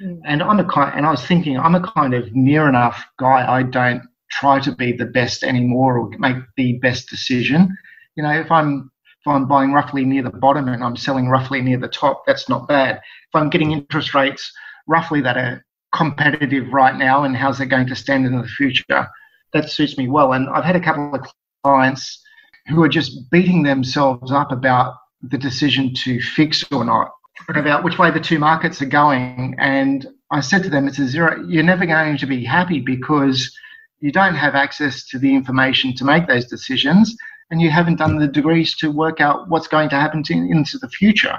Mm. 0.00 0.20
And 0.24 0.42
I'm 0.42 0.60
a 0.60 0.64
kind, 0.64 0.96
and 0.96 1.04
I 1.04 1.10
was 1.10 1.26
thinking, 1.26 1.58
I'm 1.58 1.74
a 1.74 1.92
kind 1.92 2.14
of 2.14 2.32
near 2.32 2.68
enough 2.68 3.04
guy. 3.18 3.44
I 3.50 3.64
don't 3.64 4.02
try 4.30 4.60
to 4.60 4.74
be 4.74 4.92
the 4.92 5.06
best 5.06 5.42
anymore 5.42 5.98
or 5.98 6.10
make 6.18 6.36
the 6.56 6.78
best 6.78 7.08
decision. 7.08 7.76
You 8.16 8.22
know, 8.22 8.32
if 8.32 8.50
I'm 8.50 8.90
if 9.20 9.26
I'm 9.30 9.46
buying 9.46 9.72
roughly 9.72 10.04
near 10.04 10.22
the 10.22 10.30
bottom 10.30 10.68
and 10.68 10.82
I'm 10.82 10.96
selling 10.96 11.28
roughly 11.28 11.60
near 11.60 11.78
the 11.78 11.88
top, 11.88 12.24
that's 12.26 12.48
not 12.48 12.66
bad. 12.66 12.96
If 12.96 13.34
I'm 13.34 13.50
getting 13.50 13.72
interest 13.72 14.14
rates 14.14 14.50
roughly 14.86 15.20
that 15.20 15.36
are 15.36 15.64
competitive 15.94 16.72
right 16.72 16.96
now 16.96 17.24
and 17.24 17.36
how's 17.36 17.60
it 17.60 17.66
going 17.66 17.86
to 17.88 17.96
stand 17.96 18.24
in 18.24 18.40
the 18.40 18.48
future, 18.48 19.06
that 19.52 19.70
suits 19.70 19.98
me 19.98 20.08
well. 20.08 20.32
And 20.32 20.48
I've 20.48 20.64
had 20.64 20.76
a 20.76 20.80
couple 20.80 21.14
of 21.14 21.26
clients 21.64 22.22
who 22.68 22.82
are 22.82 22.88
just 22.88 23.30
beating 23.30 23.62
themselves 23.62 24.32
up 24.32 24.52
about 24.52 24.94
the 25.22 25.38
decision 25.38 25.92
to 25.94 26.20
fix 26.20 26.64
or 26.72 26.84
not, 26.84 27.10
about 27.48 27.84
which 27.84 27.98
way 27.98 28.10
the 28.10 28.20
two 28.20 28.38
markets 28.38 28.80
are 28.80 28.86
going. 28.86 29.54
And 29.58 30.06
I 30.30 30.40
said 30.40 30.62
to 30.62 30.70
them, 30.70 30.88
it's 30.88 30.98
a 30.98 31.06
zero, 31.06 31.44
you're 31.46 31.62
never 31.62 31.84
going 31.84 32.16
to 32.16 32.26
be 32.26 32.44
happy 32.44 32.80
because 32.80 33.54
you 34.00 34.10
don't 34.10 34.34
have 34.34 34.54
access 34.54 35.06
to 35.08 35.18
the 35.18 35.34
information 35.34 35.94
to 35.94 36.04
make 36.04 36.26
those 36.26 36.46
decisions, 36.46 37.16
and 37.50 37.60
you 37.60 37.70
haven't 37.70 37.96
done 37.96 38.18
the 38.18 38.28
degrees 38.28 38.76
to 38.76 38.90
work 38.90 39.20
out 39.20 39.48
what's 39.48 39.68
going 39.68 39.88
to 39.90 39.96
happen 39.96 40.22
to, 40.24 40.32
into 40.32 40.78
the 40.78 40.88
future. 40.88 41.36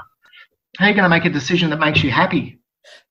How 0.78 0.86
are 0.86 0.90
you 0.90 0.96
going 0.96 1.04
to 1.04 1.10
make 1.10 1.26
a 1.26 1.30
decision 1.30 1.70
that 1.72 1.80
makes 1.80 2.04
you 2.04 2.12
happy? 2.12 2.60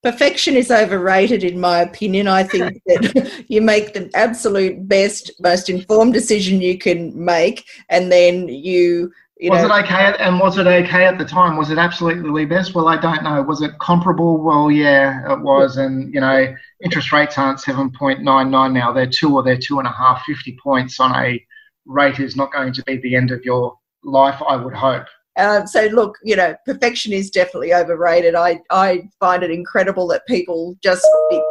Perfection 0.02 0.56
is 0.56 0.70
overrated, 0.70 1.44
in 1.44 1.60
my 1.60 1.80
opinion. 1.80 2.26
I 2.26 2.42
think 2.42 2.82
that 2.86 3.44
you 3.48 3.60
make 3.60 3.92
the 3.92 4.10
absolute 4.14 4.88
best, 4.88 5.30
most 5.40 5.68
informed 5.68 6.14
decision 6.14 6.60
you 6.60 6.78
can 6.78 7.12
make, 7.22 7.66
and 7.88 8.10
then 8.10 8.48
you 8.48 9.12
you 9.40 9.50
was 9.50 9.62
know, 9.62 9.74
it 9.74 9.84
okay? 9.84 10.04
At, 10.04 10.20
and 10.20 10.38
was 10.38 10.58
it 10.58 10.66
okay 10.66 11.06
at 11.06 11.16
the 11.18 11.24
time? 11.24 11.56
Was 11.56 11.70
it 11.70 11.78
absolutely 11.78 12.44
best? 12.44 12.74
Well, 12.74 12.88
I 12.88 12.96
don't 12.96 13.22
know. 13.22 13.42
Was 13.42 13.62
it 13.62 13.78
comparable? 13.80 14.42
Well, 14.42 14.70
yeah, 14.70 15.32
it 15.32 15.40
was. 15.40 15.78
And 15.78 16.12
you 16.12 16.20
know, 16.20 16.54
interest 16.84 17.10
rates 17.10 17.38
aren't 17.38 17.60
seven 17.60 17.90
point 17.90 18.22
nine 18.22 18.50
nine 18.50 18.74
now. 18.74 18.92
They're 18.92 19.06
two 19.06 19.34
or 19.34 19.42
they're 19.42 19.56
two 19.56 19.78
and 19.78 19.88
a 19.88 19.92
half. 19.92 20.24
Fifty 20.24 20.58
points 20.62 21.00
on 21.00 21.14
a 21.16 21.44
rate 21.86 22.20
is 22.20 22.36
not 22.36 22.52
going 22.52 22.72
to 22.74 22.82
be 22.84 22.98
the 22.98 23.16
end 23.16 23.30
of 23.30 23.44
your 23.44 23.78
life, 24.04 24.40
I 24.46 24.56
would 24.56 24.74
hope. 24.74 25.06
Um, 25.40 25.66
so 25.66 25.86
look, 25.86 26.18
you 26.22 26.36
know, 26.36 26.54
perfection 26.66 27.12
is 27.12 27.30
definitely 27.30 27.72
overrated. 27.72 28.34
I 28.34 28.60
I 28.70 29.08
find 29.18 29.42
it 29.42 29.50
incredible 29.50 30.06
that 30.08 30.26
people 30.26 30.76
just 30.82 31.06
be, 31.30 31.42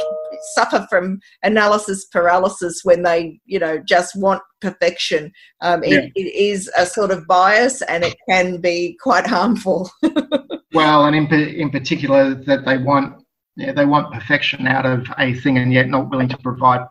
suffer 0.54 0.86
from 0.89 1.19
analysis 1.43 2.06
paralysis 2.06 2.82
when 2.84 3.04
they, 3.04 3.39
you 3.45 3.58
know, 3.58 3.80
just 3.80 4.15
want 4.15 4.41
perfection. 4.62 5.32
Um, 5.62 5.84
yeah. 5.84 6.02
it, 6.02 6.12
it 6.15 6.36
is 6.36 6.69
a 6.78 6.86
sort 6.86 7.12
of 7.12 7.25
bias, 7.28 7.82
and 7.84 8.04
it 8.04 8.15
can 8.30 8.62
be 8.62 8.97
quite 9.02 9.25
harmful. 9.25 9.89
well, 10.73 11.06
and 11.06 11.15
in 11.15 11.34
in 11.34 11.69
particular, 11.71 12.36
that 12.36 12.65
they 12.65 12.78
want 12.78 13.23
yeah, 13.56 13.73
they 13.73 13.86
want 13.86 14.13
perfection 14.13 14.67
out 14.67 14.86
of 14.86 15.08
a 15.17 15.34
thing, 15.34 15.58
and 15.58 15.73
yet 15.73 15.89
not 15.89 16.10
willing 16.12 16.30
to 16.30 16.38
provide 16.38 16.86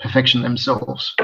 perfection 0.00 0.42
themselves. 0.42 1.14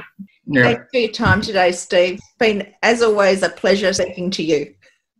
Yeah. 0.47 0.63
Thanks 0.63 0.87
for 0.93 0.99
your 0.99 1.13
time 1.13 1.41
today, 1.41 1.73
Steve. 1.73 2.15
It's 2.15 2.35
been, 2.39 2.73
as 2.83 3.03
always, 3.03 3.43
a 3.43 3.49
pleasure 3.49 3.93
speaking 3.93 4.31
to 4.33 4.43
you. 4.45 4.73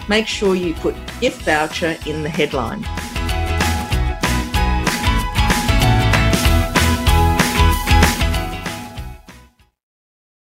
Make 0.10 0.28
sure 0.28 0.54
you 0.54 0.74
put 0.74 0.96
gift 1.22 1.44
voucher 1.44 1.96
in 2.06 2.24
the 2.24 2.30
headline. 2.30 2.84